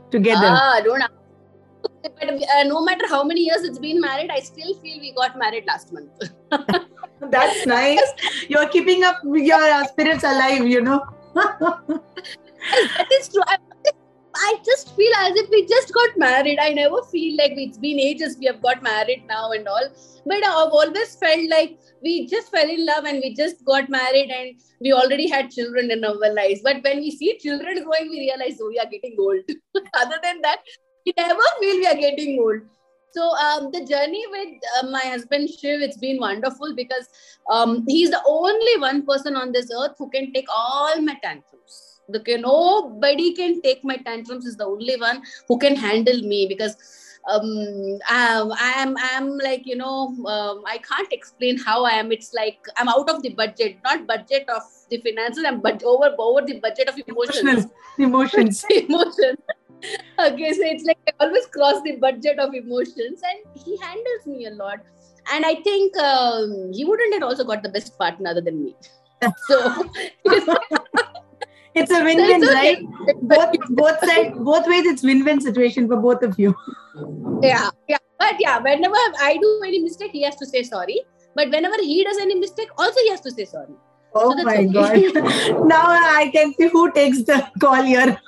together? 0.10 0.47
Ah, 0.47 0.82
don't 0.84 0.99
know. 0.99 1.08
But 2.04 2.30
uh, 2.30 2.63
no 2.63 2.84
matter 2.84 3.08
how 3.08 3.23
many 3.23 3.41
years 3.41 3.63
it's 3.63 3.80
been 3.80 4.01
married, 4.01 4.32
I 4.32 4.39
still 4.39 4.73
feel 4.82 4.99
we 4.99 5.13
got 5.13 5.38
married 5.38 5.65
last 5.65 5.93
month. 5.93 6.10
That's 7.29 7.65
nice. 7.65 8.01
You're 8.47 8.67
keeping 8.67 9.03
up 9.03 9.17
your 9.23 9.86
spirits 9.86 10.23
alive, 10.23 10.67
you 10.67 10.81
know. 10.81 11.05
that 11.34 13.07
is 13.19 13.29
true. 13.29 13.43
I, 13.47 13.57
I 14.36 14.57
just 14.65 14.95
feel 14.95 15.12
as 15.19 15.36
if 15.36 15.49
we 15.49 15.65
just 15.67 15.93
got 15.93 16.17
married. 16.17 16.57
I 16.60 16.69
never 16.69 17.01
feel 17.03 17.38
like 17.38 17.53
it's 17.55 17.77
been 17.77 17.99
ages 17.99 18.38
we 18.39 18.45
have 18.47 18.62
got 18.62 18.81
married 18.81 19.25
now 19.27 19.51
and 19.51 19.67
all. 19.67 19.88
But 20.25 20.43
I've 20.43 20.71
always 20.71 21.15
felt 21.15 21.49
like 21.49 21.79
we 22.01 22.27
just 22.27 22.51
fell 22.51 22.69
in 22.69 22.86
love 22.86 23.05
and 23.05 23.19
we 23.19 23.34
just 23.36 23.63
got 23.65 23.89
married 23.89 24.29
and 24.29 24.60
we 24.79 24.93
already 24.93 25.29
had 25.29 25.51
children 25.51 25.91
in 25.91 26.03
our 26.03 26.34
lives. 26.34 26.62
But 26.63 26.84
when 26.84 26.97
we 26.97 27.12
see 27.12 27.38
children 27.38 27.84
growing, 27.84 28.10
we 28.10 28.19
realize, 28.19 28.60
oh, 28.62 28.69
we 28.69 28.79
are 28.79 28.89
getting 28.89 29.15
old. 29.19 29.41
Other 29.93 30.19
than 30.23 30.41
that, 30.41 30.60
we 31.05 31.13
never 31.17 31.39
feel 31.60 31.75
we 31.75 31.88
are 31.88 31.95
getting 31.95 32.39
old. 32.39 32.62
So 33.12 33.36
um, 33.38 33.71
the 33.71 33.86
journey 33.86 34.24
with 34.32 34.50
uh, 34.80 34.89
my 34.89 35.02
husband 35.02 35.50
Shiv, 35.50 35.82
it's 35.82 35.97
been 35.97 36.17
wonderful 36.17 36.74
because 36.76 37.10
um, 37.50 37.84
he's 37.88 38.10
the 38.10 38.21
only 38.26 38.78
one 38.80 39.06
person 39.06 39.36
on 39.36 39.52
this 39.52 39.69
earth 39.78 39.95
who 39.97 40.10
can 40.10 40.32
take 40.32 40.47
all 40.54 41.02
my 41.02 41.15
tantrums. 41.21 42.00
Okay, 42.15 42.38
nobody 42.38 43.34
can 43.34 43.62
take 43.62 43.84
my 43.84 43.97
tantrums. 43.97 44.45
Is 44.45 44.58
the 44.58 44.65
only 44.65 44.95
one 44.97 45.21
who 45.47 45.58
can 45.58 45.76
handle 45.76 46.21
me 46.21 46.45
because 46.47 46.76
um, 47.30 48.00
I, 48.08 48.50
I 48.60 48.82
am 48.82 48.97
I 48.97 49.10
am 49.13 49.38
like 49.38 49.65
you 49.65 49.76
know 49.76 50.15
um, 50.26 50.63
I 50.65 50.78
can't 50.78 51.12
explain 51.12 51.58
how 51.58 51.84
I 51.86 51.91
am. 51.91 52.12
It's 52.12 52.34
like 52.34 52.60
I'm 52.78 52.89
out 52.89 53.10
of 53.10 53.21
the 53.21 53.30
budget, 53.30 53.78
not 53.84 54.08
budget 54.08 54.50
of 54.50 54.63
the 54.89 55.02
finances. 55.02 55.43
I'm 55.45 55.62
but 55.62 55.84
over 55.84 56.15
over 56.17 56.45
the 56.45 56.60
budget 56.60 56.89
of 56.89 56.95
emotions. 57.08 57.67
Emotions. 57.97 58.65
emotions 58.71 59.38
okay, 60.19 60.53
so 60.53 60.61
it's 60.63 60.83
like 60.85 60.97
I 61.07 61.25
always 61.25 61.45
cross 61.47 61.81
the 61.83 61.95
budget 61.97 62.39
of 62.39 62.53
emotions, 62.53 63.21
and 63.23 63.63
he 63.63 63.77
handles 63.77 64.25
me 64.25 64.45
a 64.45 64.51
lot. 64.51 64.79
And 65.31 65.45
I 65.45 65.55
think 65.55 65.95
um, 65.97 66.71
he 66.73 66.83
wouldn't 66.83 67.13
have 67.13 67.23
also 67.23 67.43
got 67.43 67.63
the 67.63 67.69
best 67.69 67.97
partner 67.97 68.29
other 68.31 68.41
than 68.41 68.63
me. 68.63 68.75
So 69.47 69.87
it's 71.75 71.91
a 71.91 72.03
win-win, 72.03 72.43
so 72.43 72.51
okay. 72.51 72.55
right? 72.55 72.79
Both 73.21 73.51
both 73.69 73.99
sides, 73.99 74.35
both 74.39 74.67
ways, 74.67 74.85
it's 74.85 75.03
win-win 75.03 75.39
situation 75.41 75.87
for 75.87 75.97
both 75.97 76.23
of 76.23 76.39
you. 76.39 76.55
Yeah, 77.43 77.69
yeah, 77.87 77.97
but 78.17 78.35
yeah, 78.39 78.57
whenever 78.57 78.95
I 79.19 79.37
do 79.39 79.61
any 79.65 79.79
mistake, 79.79 80.11
he 80.11 80.23
has 80.23 80.35
to 80.37 80.45
say 80.47 80.63
sorry. 80.63 81.01
But 81.35 81.51
whenever 81.51 81.75
he 81.81 82.03
does 82.03 82.17
any 82.17 82.33
mistake, 82.33 82.69
also 82.79 82.99
he 83.01 83.09
has 83.11 83.21
to 83.21 83.31
say 83.31 83.45
sorry. 83.45 83.75
Oh 84.13 84.35
so 84.35 84.43
my 84.43 84.57
okay. 84.57 85.11
god! 85.11 85.67
now 85.67 85.85
I 85.85 86.29
can 86.33 86.53
see 86.55 86.67
who 86.67 86.91
takes 86.91 87.23
the 87.23 87.47
call 87.59 87.83
here. 87.83 88.19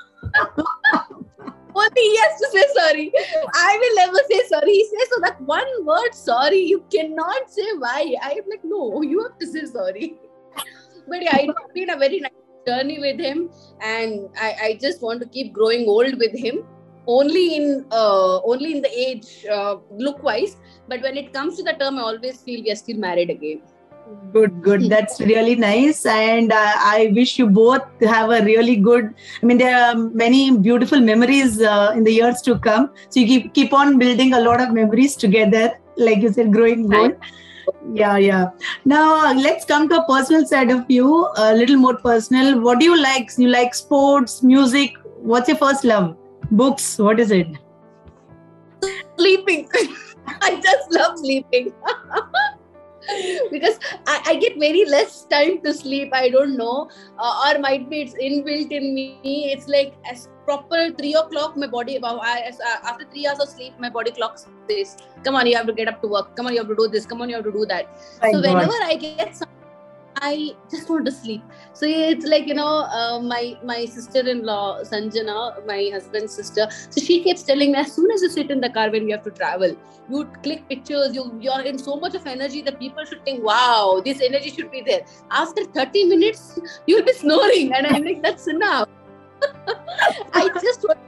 Only 1.76 2.02
he 2.02 2.18
has 2.18 2.40
to 2.42 2.48
say 2.52 2.66
sorry. 2.76 3.12
I 3.54 3.78
will 3.82 3.96
never 3.96 4.20
say 4.30 4.42
sorry. 4.48 4.72
He 4.72 4.86
says 4.86 5.10
so 5.12 5.22
that 5.22 5.42
one 5.42 5.86
word 5.86 6.14
sorry. 6.14 6.60
You 6.60 6.84
cannot 6.92 7.50
say 7.50 7.68
why. 7.78 8.16
I 8.22 8.32
am 8.32 8.44
like, 8.50 8.64
no, 8.64 9.02
you 9.02 9.24
have 9.24 9.38
to 9.40 9.48
say 9.48 9.66
sorry. 9.66 10.16
But 11.08 11.22
yeah, 11.22 11.38
it's 11.40 11.74
been 11.74 11.90
a 11.90 11.98
very 11.98 12.22
nice 12.22 12.32
journey 12.66 12.98
with 13.00 13.20
him, 13.20 13.50
and 13.82 14.30
I, 14.40 14.56
I 14.68 14.78
just 14.82 15.02
want 15.02 15.20
to 15.22 15.28
keep 15.28 15.52
growing 15.52 15.86
old 15.88 16.18
with 16.18 16.34
him. 16.34 16.64
Only 17.06 17.58
in 17.58 17.86
uh, 17.92 18.40
only 18.44 18.72
in 18.72 18.82
the 18.82 18.92
age 19.06 19.46
uh, 19.52 19.76
look 19.92 20.24
wise, 20.24 20.56
but 20.88 21.02
when 21.02 21.18
it 21.18 21.34
comes 21.34 21.58
to 21.58 21.64
the 21.64 21.74
term, 21.74 21.98
I 21.98 22.04
always 22.04 22.42
feel 22.42 22.64
we 22.64 22.72
are 22.72 22.78
still 22.78 22.98
married 22.98 23.30
again 23.30 23.62
good 24.32 24.62
good. 24.62 24.90
That's 24.90 25.20
really 25.20 25.56
nice. 25.56 26.06
And 26.06 26.52
uh, 26.52 26.74
i 26.92 27.12
wish 27.16 27.38
you 27.40 27.48
both 27.48 27.84
have 28.02 28.32
a 28.32 28.42
really 28.46 28.76
good 28.76 29.14
i 29.42 29.46
mean 29.46 29.58
there 29.58 29.78
are 29.84 29.96
many 30.24 30.58
beautiful 30.58 31.00
memories 31.00 31.62
uh, 31.62 31.94
in 31.96 32.04
the 32.04 32.12
years 32.12 32.42
to 32.42 32.58
come. 32.60 32.90
So 33.10 33.20
you 33.20 33.28
keep 33.28 33.54
keep 33.54 33.74
on 33.74 33.98
building 34.00 34.34
a 34.34 34.42
lot 34.42 34.62
of 34.62 34.74
memories 34.74 35.16
together 35.16 35.72
like 35.98 36.22
you 36.22 36.34
said 36.34 36.52
growing 36.54 36.88
good. 36.88 37.18
yeah 37.94 38.18
yeah. 38.18 38.50
Now 38.86 39.34
let's 39.34 39.66
come 39.66 39.90
to 39.90 40.00
a 40.02 40.06
personal 40.08 40.46
side 40.46 40.72
of 40.72 40.90
you 40.90 41.28
a 41.38 41.54
little 41.54 41.78
more 41.78 41.98
personal. 41.98 42.60
What 42.62 42.80
do 42.80 42.86
you 42.86 43.02
like? 43.02 43.38
You 43.38 43.50
like 43.50 43.76
sports 43.76 44.42
music? 44.44 44.98
What's 45.34 45.48
your 45.48 45.58
first 45.58 45.84
love? 45.84 46.16
Books 46.52 46.98
what 46.98 47.20
is 47.20 47.32
it? 47.32 47.48
Sleeping. 49.18 49.70
I 50.42 50.60
just 50.62 50.92
love 50.92 51.18
sleeping 51.20 51.74
because 53.52 53.80
I, 54.08 54.22
I, 54.26 54.36
get 54.36 54.58
very 54.60 54.86
less 54.86 55.26
time 55.26 55.62
to 55.62 55.74
sleep. 55.74 56.12
I 56.14 56.30
don't 56.30 56.56
know, 56.58 56.90
uh, 57.18 57.54
or 57.54 57.60
might 57.60 57.90
be 57.90 58.02
it's 58.02 58.14
inbuilt 58.14 58.72
in 58.72 58.94
me. 58.94 59.52
It's 59.52 59.68
like 59.68 59.94
as 60.10 60.30
proper 60.46 60.92
three 60.92 61.14
o'clock, 61.14 61.58
my 61.58 61.68
body. 61.68 61.98
As, 61.98 62.60
uh, 62.60 62.78
after 62.84 63.06
three 63.06 63.28
hours 63.28 63.40
of 63.40 63.50
sleep, 63.50 63.74
my 63.80 63.90
body 63.90 64.12
clock 64.12 64.38
says, 64.70 64.98
"Come 65.24 65.36
on, 65.36 65.48
you 65.48 65.58
have 65.58 65.68
to 65.68 65.74
get 65.74 65.88
up 65.88 66.02
to 66.02 66.08
work. 66.08 66.36
Come 66.36 66.48
on, 66.48 66.54
you 66.54 66.60
have 66.60 66.70
to 66.70 66.76
do 66.76 66.88
this. 66.88 67.06
Come 67.06 67.22
on, 67.22 67.30
you 67.30 67.36
have 67.36 67.46
to 67.46 67.52
do 67.52 67.66
that." 67.66 68.00
so 68.22 68.42
whenever 68.42 68.80
I 68.84 68.96
get 68.96 69.36
some 69.36 69.50
I 70.26 70.56
just 70.72 70.90
want 70.90 71.06
to 71.06 71.12
sleep. 71.12 71.42
So 71.74 71.86
it's 71.86 72.26
like 72.26 72.48
you 72.48 72.54
know, 72.54 72.74
uh, 73.00 73.20
my 73.22 73.58
my 73.72 73.86
sister-in-law 73.86 74.84
Sanjana, 74.90 75.66
my 75.72 75.80
husband's 75.94 76.34
sister. 76.34 76.68
So 76.90 77.02
she 77.02 77.22
keeps 77.24 77.44
telling 77.44 77.74
me, 77.74 77.80
as 77.80 77.92
soon 77.92 78.12
as 78.12 78.22
you 78.22 78.30
sit 78.36 78.52
in 78.56 78.62
the 78.62 78.70
car 78.70 78.90
when 78.90 79.06
we 79.06 79.12
have 79.12 79.24
to 79.24 79.32
travel, 79.32 79.76
you 80.10 80.24
click 80.44 80.62
pictures. 80.70 81.18
You 81.20 81.26
you're 81.48 81.62
in 81.72 81.78
so 81.78 81.98
much 82.04 82.16
of 82.20 82.30
energy 82.36 82.62
that 82.70 82.80
people 82.80 83.10
should 83.10 83.26
think, 83.26 83.44
wow, 83.44 84.02
this 84.06 84.22
energy 84.30 84.54
should 84.58 84.72
be 84.72 84.82
there. 84.82 85.02
After 85.44 85.66
30 85.66 86.06
minutes, 86.14 86.60
you'll 86.88 87.08
be 87.10 87.14
snoring, 87.14 87.74
and 87.74 87.88
I'm 87.88 88.06
like, 88.12 88.22
that's 88.28 88.48
enough. 88.48 88.88
I 90.34 90.48
just 90.62 90.88
want 90.88 91.00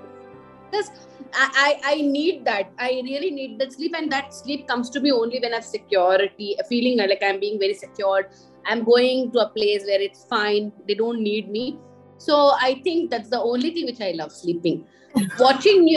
because 0.72 0.92
I, 1.38 1.80
I 1.84 1.96
need 2.02 2.44
that. 2.46 2.70
I 2.80 2.90
really 3.06 3.32
need 3.32 3.60
that 3.60 3.72
sleep, 3.72 3.96
and 4.02 4.12
that 4.12 4.34
sleep 4.34 4.68
comes 4.68 4.90
to 4.98 5.00
me 5.08 5.16
only 5.22 5.40
when 5.40 5.54
I 5.54 5.62
have 5.62 5.66
security, 5.72 6.58
a 6.60 6.68
feeling 6.74 6.98
like 7.14 7.24
I'm 7.30 7.40
being 7.40 7.58
very 7.60 7.80
secured 7.86 8.28
i'm 8.66 8.84
going 8.84 9.32
to 9.32 9.40
a 9.40 9.50
place 9.50 9.84
where 9.86 10.02
it's 10.02 10.26
fine. 10.26 10.72
They 10.88 10.96
don't 10.96 11.22
need 11.22 11.50
me. 11.50 11.80
So 12.18 12.54
i 12.68 12.82
think 12.84 13.10
that's 13.12 13.30
the 13.30 13.42
only 13.42 13.72
thing 13.72 13.86
which 13.86 14.02
i 14.02 14.12
love 14.12 14.32
sleeping. 14.32 14.86
Watching 15.40 15.88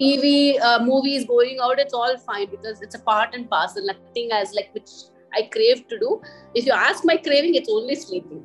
tv 0.00 0.60
uh, 0.60 0.80
movies 0.84 1.24
going 1.24 1.58
out 1.62 1.78
it's 1.78 1.94
all 1.94 2.16
fine 2.18 2.50
because 2.50 2.82
it's 2.82 2.96
a 2.96 2.98
part 2.98 3.32
and 3.32 3.48
parcel 3.48 3.86
nothing 3.86 4.32
as 4.32 4.52
like 4.52 4.74
which 4.74 4.90
i 5.32 5.42
crave 5.42 5.86
to 5.88 5.98
do. 5.98 6.20
If 6.54 6.66
you 6.66 6.72
ask 6.72 7.04
my 7.04 7.16
craving 7.16 7.54
it's 7.54 7.68
only 7.68 7.94
sleeping 7.94 8.42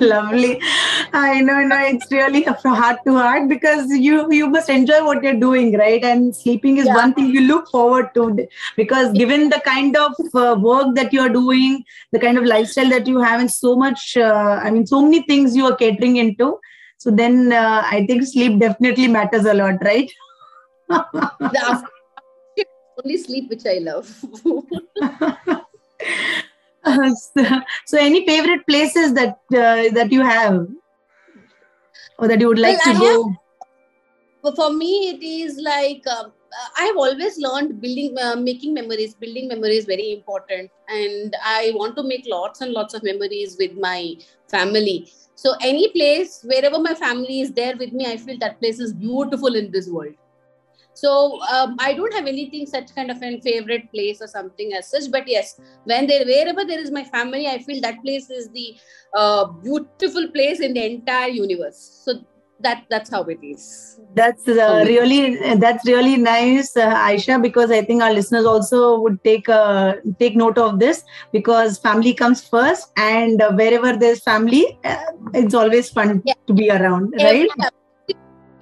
Lovely. 0.00 0.60
I 1.12 1.40
know, 1.40 1.60
no, 1.62 1.76
it's 1.78 2.10
really 2.10 2.42
heart 2.42 2.98
to 3.06 3.12
heart 3.12 3.48
because 3.48 3.88
you 3.90 4.30
you 4.32 4.48
must 4.48 4.68
enjoy 4.68 5.04
what 5.04 5.22
you're 5.22 5.38
doing, 5.38 5.76
right? 5.78 6.02
And 6.02 6.34
sleeping 6.34 6.78
is 6.78 6.86
yeah. 6.86 6.94
one 6.94 7.14
thing 7.14 7.30
you 7.30 7.42
look 7.42 7.68
forward 7.70 8.12
to 8.14 8.46
because 8.76 9.12
given 9.12 9.48
the 9.50 9.60
kind 9.64 9.96
of 9.96 10.14
uh, 10.34 10.56
work 10.58 10.94
that 10.96 11.12
you're 11.12 11.28
doing, 11.28 11.84
the 12.12 12.18
kind 12.18 12.38
of 12.38 12.44
lifestyle 12.44 12.88
that 12.90 13.06
you 13.06 13.20
have, 13.20 13.40
and 13.40 13.50
so 13.50 13.76
much, 13.76 14.16
uh, 14.16 14.60
I 14.62 14.70
mean, 14.70 14.86
so 14.86 15.02
many 15.02 15.22
things 15.22 15.56
you 15.56 15.66
are 15.66 15.76
catering 15.76 16.16
into. 16.16 16.58
So 16.98 17.10
then 17.10 17.52
uh, 17.52 17.82
I 17.84 18.06
think 18.06 18.24
sleep 18.24 18.58
definitely 18.58 19.08
matters 19.08 19.44
a 19.44 19.54
lot, 19.54 19.82
right? 19.82 20.10
only 23.02 23.16
sleep 23.18 23.50
which 23.50 23.66
I 23.66 23.78
love. 23.78 24.08
so, 27.86 27.98
any 27.98 28.26
favorite 28.26 28.66
places 28.66 29.14
that 29.14 29.38
uh, 29.52 29.90
that 29.94 30.08
you 30.10 30.22
have 30.22 30.66
or 32.18 32.28
that 32.28 32.40
you 32.40 32.48
would 32.48 32.58
like 32.58 32.78
well, 32.84 32.94
to 32.94 32.98
I 32.98 33.00
go 33.00 33.34
have, 34.42 34.54
for 34.54 34.72
me 34.72 35.08
it 35.08 35.22
is 35.22 35.58
like 35.62 36.02
uh, 36.06 36.24
I 36.78 36.84
have 36.84 36.96
always 36.96 37.38
learned 37.38 37.80
building, 37.80 38.16
uh, 38.18 38.36
making 38.36 38.74
memories, 38.74 39.14
building 39.14 39.48
memories 39.48 39.84
very 39.84 40.12
important. 40.12 40.70
And 40.88 41.34
I 41.44 41.72
want 41.74 41.96
to 41.96 42.02
make 42.02 42.24
lots 42.28 42.60
and 42.60 42.72
lots 42.72 42.94
of 42.94 43.02
memories 43.02 43.56
with 43.58 43.72
my 43.74 44.14
family. 44.48 45.12
So, 45.34 45.54
any 45.60 45.88
place, 45.88 46.44
wherever 46.44 46.78
my 46.78 46.94
family 46.94 47.40
is 47.40 47.52
there 47.52 47.76
with 47.76 47.92
me, 47.92 48.06
I 48.06 48.16
feel 48.16 48.38
that 48.38 48.60
place 48.60 48.78
is 48.78 48.92
beautiful 48.92 49.54
in 49.54 49.70
this 49.72 49.88
world. 49.88 50.14
So, 50.94 51.40
um, 51.50 51.76
I 51.78 51.94
don't 51.94 52.12
have 52.14 52.26
anything 52.26 52.66
such 52.66 52.94
kind 52.94 53.10
of 53.10 53.22
a 53.22 53.40
favorite 53.40 53.90
place 53.92 54.22
or 54.22 54.28
something 54.28 54.72
as 54.74 54.90
such. 54.90 55.10
But 55.10 55.26
yes, 55.26 55.60
when 55.84 56.06
there, 56.06 56.24
wherever 56.24 56.64
there 56.64 56.78
is 56.78 56.90
my 56.90 57.04
family, 57.04 57.46
I 57.46 57.58
feel 57.58 57.80
that 57.82 58.02
place 58.02 58.30
is 58.30 58.48
the 58.50 58.76
uh, 59.14 59.46
beautiful 59.46 60.28
place 60.28 60.60
in 60.60 60.74
the 60.74 60.84
entire 60.84 61.28
universe. 61.28 62.02
So, 62.04 62.20
that 62.60 62.84
that's 62.88 63.10
how 63.10 63.22
it 63.24 63.38
is 63.42 64.00
that's 64.14 64.46
uh, 64.48 64.84
really 64.86 65.56
that's 65.56 65.86
really 65.86 66.16
nice 66.16 66.76
uh, 66.76 66.94
aisha 67.08 67.40
because 67.42 67.70
i 67.70 67.82
think 67.82 68.02
our 68.02 68.12
listeners 68.12 68.46
also 68.46 68.98
would 69.00 69.22
take 69.24 69.48
uh, 69.48 69.94
take 70.18 70.36
note 70.36 70.58
of 70.66 70.78
this 70.78 71.02
because 71.32 71.78
family 71.78 72.14
comes 72.14 72.46
first 72.56 72.92
and 72.96 73.42
uh, 73.42 73.50
wherever 73.52 73.96
there's 73.96 74.22
family 74.22 74.78
uh, 74.84 74.96
it's 75.34 75.54
always 75.62 75.90
fun 75.90 76.22
yeah. 76.24 76.34
to 76.46 76.54
be 76.54 76.70
around 76.70 77.12
right 77.18 77.50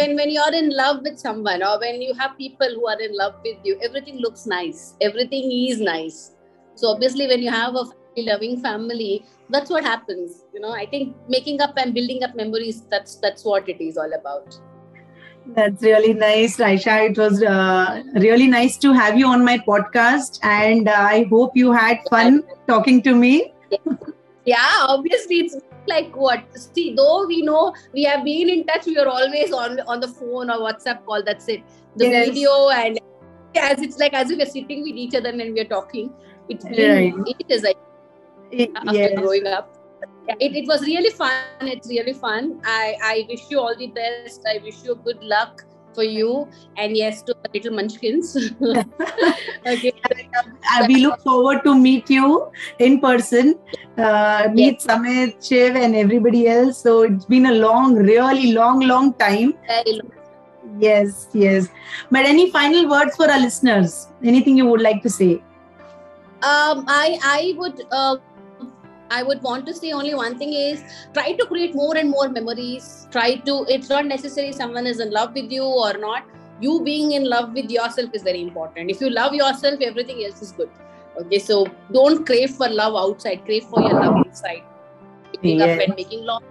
when 0.02 0.16
when 0.16 0.30
you're 0.36 0.54
in 0.60 0.70
love 0.82 1.00
with 1.08 1.18
someone 1.18 1.62
or 1.62 1.78
when 1.80 2.02
you 2.02 2.14
have 2.20 2.36
people 2.38 2.78
who 2.78 2.86
are 2.92 3.00
in 3.08 3.16
love 3.22 3.34
with 3.44 3.68
you 3.70 3.78
everything 3.88 4.18
looks 4.26 4.46
nice. 4.46 4.94
Everything 5.00 5.50
is 5.52 5.80
nice. 5.80 6.32
So 6.74 6.88
obviously 6.88 7.26
when 7.26 7.42
you 7.42 7.50
have 7.50 7.76
a 7.76 7.84
loving 8.16 8.60
family 8.60 9.24
that's 9.50 9.70
what 9.70 9.84
happens 9.84 10.44
you 10.54 10.60
know. 10.60 10.72
I 10.72 10.86
think 10.86 11.16
making 11.28 11.60
up 11.60 11.74
and 11.76 11.94
building 11.94 12.22
up 12.24 12.34
memories 12.34 12.82
that's 12.90 13.16
that's 13.16 13.44
what 13.44 13.68
it 13.68 13.80
is 13.80 13.96
all 13.96 14.12
about. 14.20 14.58
That's 15.54 15.82
really 15.82 16.12
nice 16.14 16.56
raisha. 16.56 16.98
It 17.10 17.18
was 17.18 17.42
uh, 17.42 18.02
really 18.26 18.46
nice 18.46 18.76
to 18.86 18.92
have 18.92 19.18
you 19.18 19.26
on 19.26 19.44
my 19.44 19.58
podcast 19.70 20.38
and 20.50 20.88
uh, 20.88 20.98
i 21.14 21.24
hope 21.30 21.56
you 21.62 21.72
had 21.78 22.04
fun 22.10 22.42
talking 22.68 23.02
to 23.08 23.14
me 23.22 23.32
yeah 24.44 24.86
obviously 24.88 25.40
it's 25.40 25.56
like 25.86 26.14
what 26.16 26.44
see 26.56 26.94
though 26.94 27.26
we 27.26 27.42
know 27.42 27.74
we 27.92 28.02
have 28.04 28.24
been 28.24 28.48
in 28.48 28.64
touch 28.66 28.86
we 28.86 28.96
are 28.98 29.08
always 29.08 29.52
on 29.52 29.80
on 29.80 30.00
the 30.00 30.08
phone 30.08 30.50
or 30.50 30.58
whatsapp 30.58 31.04
call 31.04 31.22
that's 31.22 31.48
it 31.48 31.62
the 31.96 32.06
yes. 32.06 32.28
video 32.28 32.68
and 32.70 32.98
as 33.56 33.80
it's 33.80 33.98
like 33.98 34.14
as 34.14 34.30
if 34.30 34.38
we're 34.38 34.46
sitting 34.46 34.82
with 34.82 34.94
each 34.94 35.14
other 35.14 35.28
and 35.28 35.54
we're 35.54 35.64
talking 35.64 36.12
it's 36.48 36.64
been 36.64 37.14
right. 37.16 37.36
it 37.40 37.46
is 37.48 37.62
like 37.62 37.76
after 38.52 38.92
yes. 38.92 39.18
growing 39.18 39.46
up. 39.46 39.78
It, 40.28 40.54
it 40.56 40.68
was 40.68 40.82
really 40.82 41.10
fun. 41.10 41.42
It's 41.62 41.88
really 41.88 42.12
fun. 42.12 42.60
I, 42.64 42.96
I 43.02 43.26
wish 43.28 43.50
you 43.50 43.58
all 43.58 43.76
the 43.76 43.88
best. 43.88 44.42
I 44.48 44.58
wish 44.62 44.82
you 44.84 44.94
good 45.04 45.22
luck 45.22 45.64
for 45.94 46.04
you 46.04 46.48
and 46.76 46.96
yes 46.96 47.22
to 47.22 47.34
the 47.42 47.50
little 47.54 47.74
munchkins. 47.74 48.36
Okay. 49.66 49.92
We 50.88 50.96
look 51.04 51.20
forward 51.20 51.62
to 51.64 51.74
meet 51.78 52.08
you 52.10 52.50
in 52.78 53.00
person. 53.00 53.58
Uh, 53.96 54.48
meet 54.52 54.74
yes. 54.74 54.84
Samit, 54.84 55.44
Shiv 55.44 55.76
and 55.76 55.94
everybody 55.94 56.48
else. 56.48 56.78
So 56.82 57.02
it's 57.02 57.26
been 57.26 57.46
a 57.46 57.52
long 57.52 57.94
really 57.94 58.52
long 58.52 58.80
long 58.80 59.12
time. 59.14 59.54
Yes 60.78 61.28
yes. 61.32 61.68
But 62.10 62.24
any 62.24 62.50
final 62.50 62.88
words 62.88 63.16
for 63.16 63.30
our 63.30 63.38
listeners? 63.38 64.08
Anything 64.24 64.56
you 64.56 64.66
would 64.66 64.80
like 64.80 65.02
to 65.02 65.10
say? 65.10 65.42
Um, 66.42 66.84
I 66.88 67.18
I 67.22 67.54
would 67.56 67.84
uh, 67.92 68.16
I 69.12 69.22
would 69.22 69.42
want 69.42 69.66
to 69.66 69.74
say 69.74 69.92
only 69.92 70.14
one 70.14 70.38
thing 70.38 70.52
is 70.54 70.82
try 71.12 71.32
to 71.32 71.46
create 71.46 71.74
more 71.74 71.96
and 71.96 72.10
more 72.10 72.28
memories. 72.28 73.08
Try 73.10 73.34
to, 73.48 73.64
it's 73.68 73.88
not 73.88 74.06
necessary 74.06 74.52
someone 74.52 74.86
is 74.86 75.00
in 75.00 75.10
love 75.10 75.34
with 75.34 75.52
you 75.52 75.64
or 75.64 75.92
not. 75.98 76.24
You 76.60 76.80
being 76.82 77.12
in 77.12 77.28
love 77.28 77.52
with 77.52 77.70
yourself 77.70 78.10
is 78.14 78.22
very 78.22 78.40
important. 78.40 78.90
If 78.90 79.00
you 79.00 79.10
love 79.10 79.34
yourself, 79.34 79.80
everything 79.80 80.24
else 80.24 80.40
is 80.40 80.52
good. 80.52 80.70
Okay, 81.20 81.38
so 81.38 81.66
don't 81.92 82.24
crave 82.24 82.50
for 82.50 82.68
love 82.68 82.94
outside, 82.96 83.44
crave 83.44 83.64
for 83.64 83.82
your 83.82 84.00
love 84.00 84.26
inside. 84.26 84.62
Picking 85.32 85.58
yes. 85.58 85.76
up 85.76 85.88
and 85.88 85.96
making 85.96 86.24
love. 86.24 86.42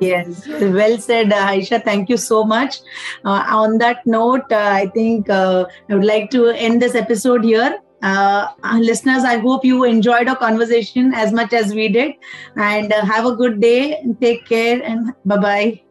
Yes, 0.00 0.48
well 0.48 0.98
said, 0.98 1.28
Aisha. 1.28 1.84
Thank 1.84 2.08
you 2.08 2.16
so 2.16 2.42
much. 2.42 2.80
Uh, 3.24 3.44
on 3.48 3.78
that 3.78 4.04
note, 4.04 4.50
uh, 4.50 4.70
I 4.72 4.86
think 4.86 5.30
uh, 5.30 5.66
I 5.88 5.94
would 5.94 6.04
like 6.04 6.30
to 6.30 6.48
end 6.48 6.82
this 6.82 6.96
episode 6.96 7.44
here. 7.44 7.78
Uh, 8.04 8.48
uh, 8.62 8.78
listeners, 8.80 9.24
I 9.24 9.38
hope 9.38 9.64
you 9.64 9.84
enjoyed 9.84 10.28
our 10.28 10.36
conversation 10.36 11.14
as 11.14 11.32
much 11.32 11.52
as 11.54 11.74
we 11.74 11.88
did. 11.88 12.12
And 12.56 12.92
uh, 12.92 13.04
have 13.04 13.26
a 13.26 13.34
good 13.34 13.60
day. 13.60 14.04
Take 14.20 14.46
care 14.46 14.82
and 14.82 15.12
bye 15.24 15.38
bye. 15.38 15.83